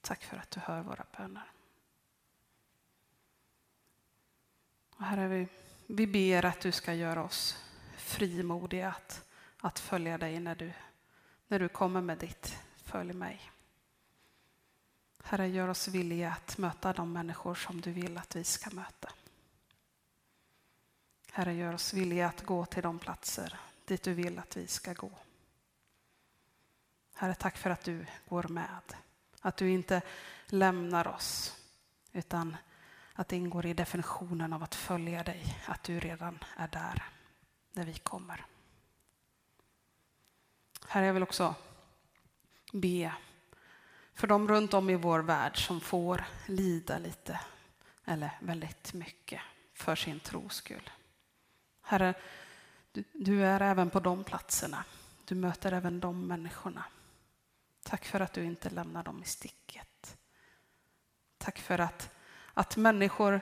Tack 0.00 0.24
för 0.24 0.36
att 0.36 0.50
du 0.50 0.60
hör 0.60 0.82
våra 0.82 1.04
böner. 1.16 1.50
Och 4.96 5.04
herre, 5.04 5.28
vi, 5.28 5.48
vi 5.86 6.06
ber 6.06 6.44
att 6.44 6.60
du 6.60 6.72
ska 6.72 6.94
göra 6.94 7.24
oss 7.24 7.64
frimodiga 7.96 8.88
att, 8.88 9.24
att 9.60 9.78
följa 9.78 10.18
dig 10.18 10.40
när 10.40 10.54
du, 10.54 10.72
när 11.48 11.58
du 11.58 11.68
kommer 11.68 12.00
med 12.00 12.18
ditt 12.18 12.58
följ 12.90 13.12
mig. 13.12 13.50
Herre, 15.22 15.48
gör 15.48 15.68
oss 15.68 15.88
villiga 15.88 16.30
att 16.32 16.58
möta 16.58 16.92
de 16.92 17.12
människor 17.12 17.54
som 17.54 17.80
du 17.80 17.92
vill 17.92 18.18
att 18.18 18.36
vi 18.36 18.44
ska 18.44 18.70
möta. 18.70 19.12
Herre, 21.32 21.54
gör 21.54 21.74
oss 21.74 21.94
villiga 21.94 22.28
att 22.28 22.42
gå 22.42 22.64
till 22.66 22.82
de 22.82 22.98
platser 22.98 23.60
dit 23.84 24.02
du 24.02 24.14
vill 24.14 24.38
att 24.38 24.56
vi 24.56 24.66
ska 24.66 24.92
gå. 24.92 25.10
Herre, 27.14 27.34
tack 27.34 27.56
för 27.56 27.70
att 27.70 27.84
du 27.84 28.06
går 28.28 28.42
med. 28.42 28.94
Att 29.40 29.56
du 29.56 29.70
inte 29.70 30.02
lämnar 30.46 31.08
oss, 31.08 31.56
utan 32.12 32.56
att 33.12 33.28
det 33.28 33.36
ingår 33.36 33.66
i 33.66 33.74
definitionen 33.74 34.52
av 34.52 34.62
att 34.62 34.74
följa 34.74 35.22
dig, 35.22 35.58
att 35.66 35.82
du 35.82 36.00
redan 36.00 36.38
är 36.56 36.68
där 36.68 37.04
när 37.72 37.84
vi 37.84 37.94
kommer. 37.94 38.44
Herre, 40.88 41.06
jag 41.06 41.14
vill 41.14 41.22
också 41.22 41.54
be 42.72 43.12
för 44.14 44.26
de 44.26 44.48
runt 44.48 44.74
om 44.74 44.90
i 44.90 44.96
vår 44.96 45.20
värld 45.20 45.66
som 45.66 45.80
får 45.80 46.24
lida 46.46 46.98
lite 46.98 47.40
eller 48.04 48.38
väldigt 48.40 48.92
mycket 48.92 49.40
för 49.74 49.96
sin 49.96 50.20
tros 50.20 50.54
skull. 50.54 50.90
Herre, 51.82 52.14
du, 52.92 53.04
du 53.12 53.44
är 53.46 53.60
även 53.60 53.90
på 53.90 54.00
de 54.00 54.24
platserna. 54.24 54.84
Du 55.24 55.34
möter 55.34 55.72
även 55.72 56.00
de 56.00 56.26
människorna. 56.26 56.84
Tack 57.82 58.04
för 58.04 58.20
att 58.20 58.32
du 58.32 58.44
inte 58.44 58.70
lämnar 58.70 59.02
dem 59.02 59.22
i 59.22 59.26
sticket. 59.26 60.16
Tack 61.38 61.58
för 61.58 61.78
att, 61.78 62.10
att 62.54 62.76
människor 62.76 63.40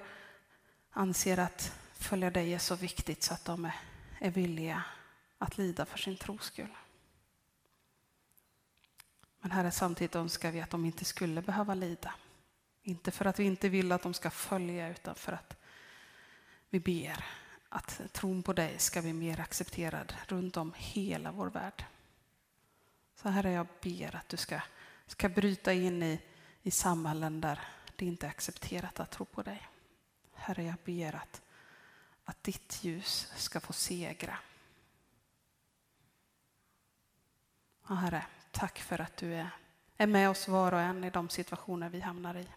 anser 0.90 1.38
att 1.38 1.72
följa 1.94 2.30
dig 2.30 2.54
är 2.54 2.58
så 2.58 2.74
viktigt 2.74 3.22
så 3.22 3.34
att 3.34 3.44
de 3.44 3.64
är, 3.64 3.74
är 4.18 4.30
villiga 4.30 4.82
att 5.38 5.58
lida 5.58 5.86
för 5.86 5.98
sin 5.98 6.16
tros 6.16 6.42
skull. 6.42 6.74
Men 9.48 9.56
Herre, 9.56 9.70
samtidigt 9.70 10.16
önskar 10.16 10.50
vi 10.50 10.60
att 10.60 10.70
de 10.70 10.84
inte 10.84 11.04
skulle 11.04 11.42
behöva 11.42 11.74
lida. 11.74 12.14
Inte 12.82 13.10
för 13.10 13.24
att 13.24 13.38
vi 13.38 13.44
inte 13.44 13.68
vill 13.68 13.92
att 13.92 14.02
de 14.02 14.14
ska 14.14 14.30
följa, 14.30 14.88
utan 14.88 15.14
för 15.14 15.32
att 15.32 15.56
vi 16.70 16.80
ber 16.80 17.24
att 17.68 18.00
tron 18.12 18.42
på 18.42 18.52
dig 18.52 18.78
ska 18.78 19.02
bli 19.02 19.12
mer 19.12 19.40
accepterad 19.40 20.14
runt 20.26 20.56
om 20.56 20.72
hela 20.76 21.32
vår 21.32 21.46
värld. 21.46 21.84
Så 23.14 23.28
Herre, 23.28 23.50
jag 23.50 23.66
ber 23.82 24.16
att 24.16 24.28
du 24.28 24.36
ska, 24.36 24.60
ska 25.06 25.28
bryta 25.28 25.72
in 25.72 26.02
i, 26.02 26.20
i 26.62 26.70
samhällen 26.70 27.40
där 27.40 27.60
det 27.96 28.06
inte 28.06 28.26
är 28.26 28.30
accepterat 28.30 29.00
att 29.00 29.10
tro 29.10 29.24
på 29.24 29.42
dig. 29.42 29.68
Herre, 30.34 30.64
jag 30.64 30.76
ber 30.84 31.16
att, 31.16 31.42
att 32.24 32.42
ditt 32.42 32.84
ljus 32.84 33.32
ska 33.36 33.60
få 33.60 33.72
segra. 33.72 34.38
Ja, 37.88 37.94
Herre, 37.94 38.26
tack 38.50 38.78
för 38.78 39.00
att 39.00 39.16
du 39.16 39.34
är, 39.34 39.50
är 39.96 40.06
med 40.06 40.30
oss 40.30 40.48
var 40.48 40.72
och 40.72 40.80
en 40.80 41.04
i 41.04 41.10
de 41.10 41.28
situationer 41.28 41.88
vi 41.88 42.00
hamnar 42.00 42.36
i. 42.36 42.48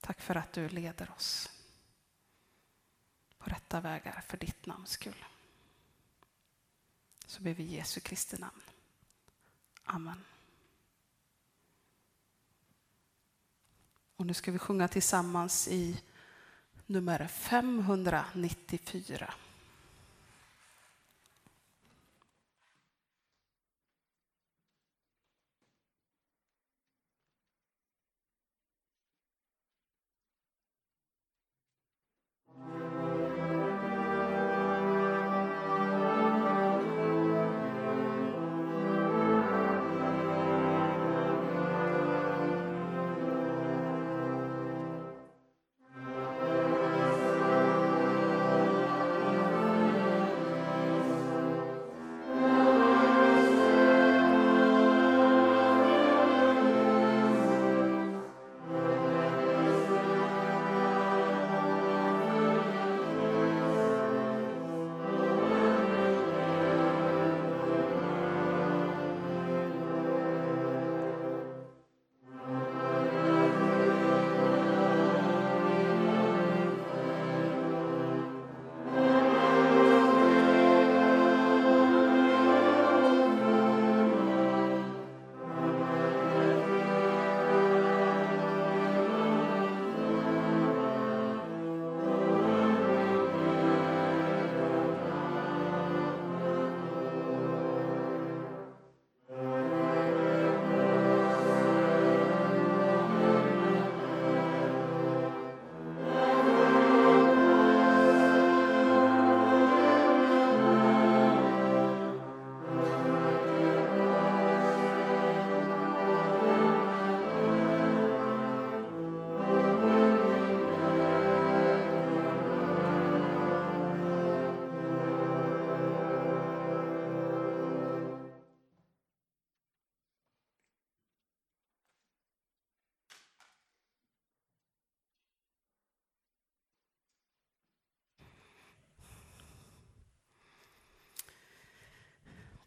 Tack 0.00 0.20
för 0.20 0.34
att 0.34 0.52
du 0.52 0.68
leder 0.68 1.10
oss 1.10 1.50
på 3.38 3.50
rätta 3.50 3.80
vägar 3.80 4.24
för 4.26 4.36
ditt 4.36 4.66
namns 4.66 4.90
skull. 4.90 5.24
Så 7.26 7.42
ber 7.42 7.54
vi 7.54 7.62
i 7.62 7.76
Jesu 7.76 8.00
Kristi 8.00 8.38
namn. 8.38 8.60
Amen. 9.84 10.24
Och 14.16 14.26
nu 14.26 14.34
ska 14.34 14.52
vi 14.52 14.58
sjunga 14.58 14.88
tillsammans 14.88 15.68
i 15.68 16.02
nummer 16.86 17.26
594. 17.26 19.34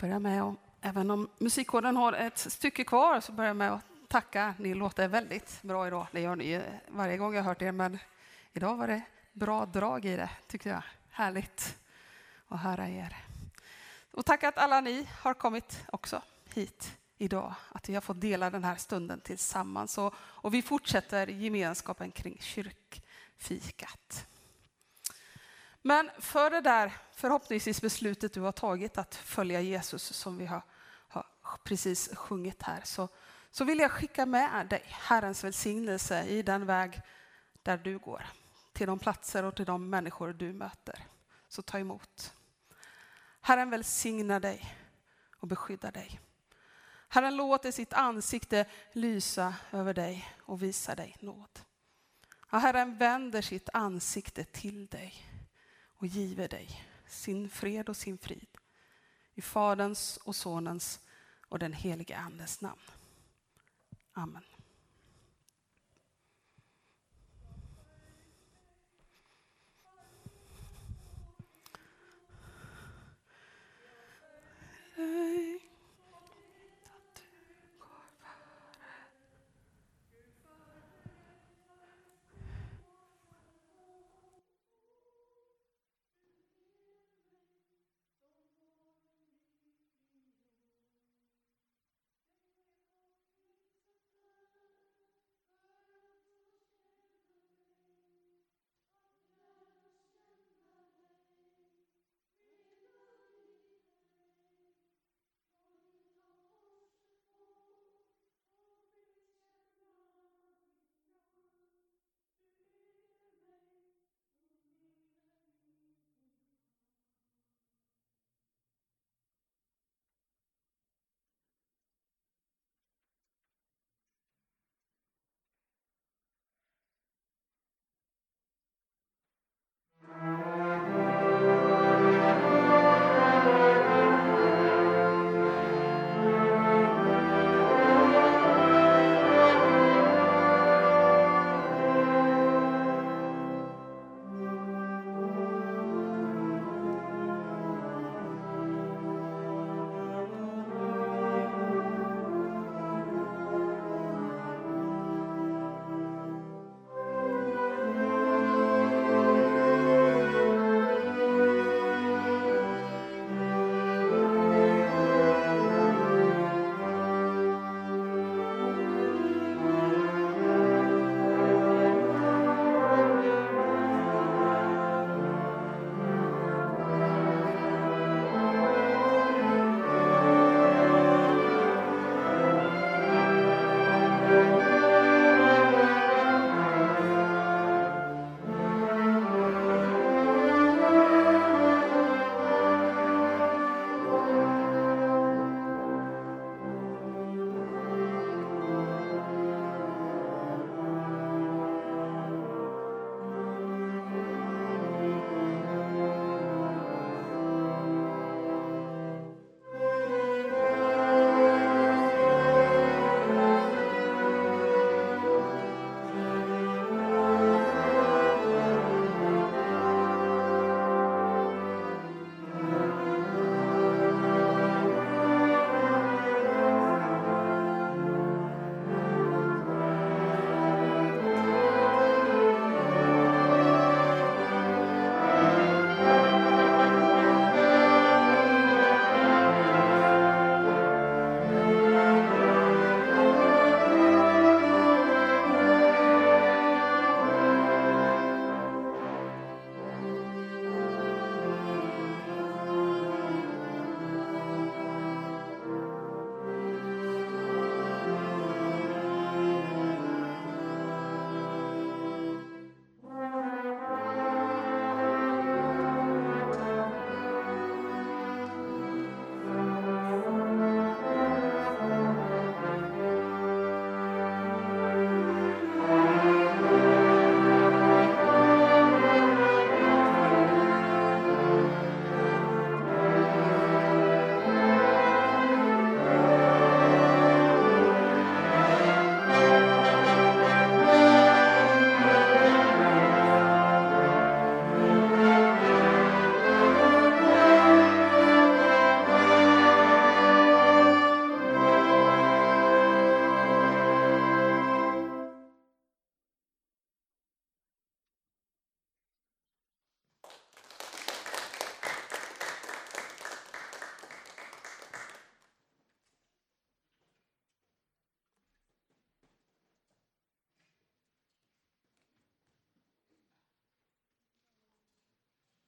Börja 0.04 0.20
med 0.20 0.41
att 0.41 0.56
även 0.82 1.12
om 1.12 1.30
musikkåren 1.38 1.97
har 1.97 2.14
ett 2.14 2.38
stycke 2.38 2.84
kvar 2.84 3.20
så 3.20 3.32
börjar 3.32 3.49
jag 3.49 3.56
med 3.58 3.74
att 3.74 3.86
tacka. 4.08 4.56
Ni 4.58 4.74
låter 4.74 5.08
väldigt 5.08 5.62
bra 5.62 5.88
idag. 5.88 6.08
Det 6.12 6.22
gör 6.22 6.36
ni 6.36 6.62
varje 6.88 7.18
gång 7.18 7.36
jag 7.36 7.43
hört 7.43 7.62
er, 7.62 7.72
men 7.72 7.99
idag 8.54 8.76
var 8.76 8.88
det 8.88 9.01
bra 9.34 9.66
drag 9.66 10.06
i 10.06 10.16
det, 10.16 10.30
tycker 10.47 10.70
jag. 10.70 10.84
Härligt 11.10 11.78
att 12.47 12.60
höra 12.60 12.89
er. 12.89 13.18
Och 14.12 14.26
tack 14.26 14.43
att 14.43 14.58
alla 14.58 14.82
ni 14.82 15.08
har 15.20 15.34
kommit 15.34 15.84
också 15.91 16.22
hit 16.54 16.97
idag, 17.18 17.54
att 17.70 17.89
vi 17.89 17.93
har 17.93 18.01
fått 18.01 18.22
dela 18.22 18.49
den 18.49 18.64
här 18.64 18.76
stunden 18.76 19.20
tillsammans. 19.20 19.97
Och, 19.97 20.14
och 20.20 20.54
vi 20.54 20.62
fortsätter 20.62 21.28
gemenskapen 21.28 22.12
kring 22.12 22.38
kyrkfikat. 22.41 24.28
Men 25.86 26.09
för 26.19 26.49
det 26.49 26.61
där 26.61 26.93
förhoppningsvis 27.11 27.81
beslutet 27.81 28.34
du 28.34 28.41
har 28.41 28.51
tagit 28.51 28.97
att 28.97 29.15
följa 29.15 29.61
Jesus 29.61 30.03
som 30.03 30.38
vi 30.38 30.45
har, 30.45 30.61
har 31.07 31.57
precis 31.63 32.15
sjungit 32.15 32.63
här 32.63 32.81
så, 32.84 33.09
så 33.51 33.65
vill 33.65 33.79
jag 33.79 33.91
skicka 33.91 34.25
med 34.25 34.67
dig 34.67 34.84
Herrens 34.86 35.43
välsignelse 35.43 36.25
i 36.25 36.41
den 36.41 36.65
väg 36.65 37.01
där 37.63 37.77
du 37.77 37.97
går. 37.97 38.25
Till 38.73 38.88
de 38.88 38.99
platser 38.99 39.43
och 39.43 39.55
till 39.55 39.65
de 39.65 39.89
människor 39.89 40.34
du 40.34 40.53
möter. 40.53 40.99
Så 41.47 41.61
ta 41.61 41.79
emot. 41.79 42.34
Herren 43.41 43.69
välsignar 43.69 44.39
dig 44.39 44.75
och 45.38 45.47
beskyddar 45.47 45.91
dig. 45.91 46.19
Herren 47.09 47.36
låter 47.36 47.71
sitt 47.71 47.93
ansikte 47.93 48.65
lysa 48.93 49.55
över 49.71 49.93
dig 49.93 50.29
och 50.39 50.63
visa 50.63 50.95
dig 50.95 51.17
nåd. 51.19 51.59
Ja, 52.51 52.57
Herren 52.57 52.97
vänder 52.97 53.41
sitt 53.41 53.69
ansikte 53.73 54.43
till 54.43 54.88
dig 54.88 55.32
och 56.04 56.08
giver 56.08 56.47
dig 56.47 56.70
sin 57.08 57.49
fred 57.49 57.89
och 57.89 57.97
sin 57.97 58.18
frid. 58.18 58.47
I 59.34 59.41
Faderns 59.41 60.18
och 60.18 60.36
Sonens 60.36 60.99
och 61.49 61.60
den 61.60 61.74
helige 61.74 62.18
Andes 62.18 62.62
namn. 62.62 62.82
Amen. 64.14 64.43
Hey. 74.95 75.62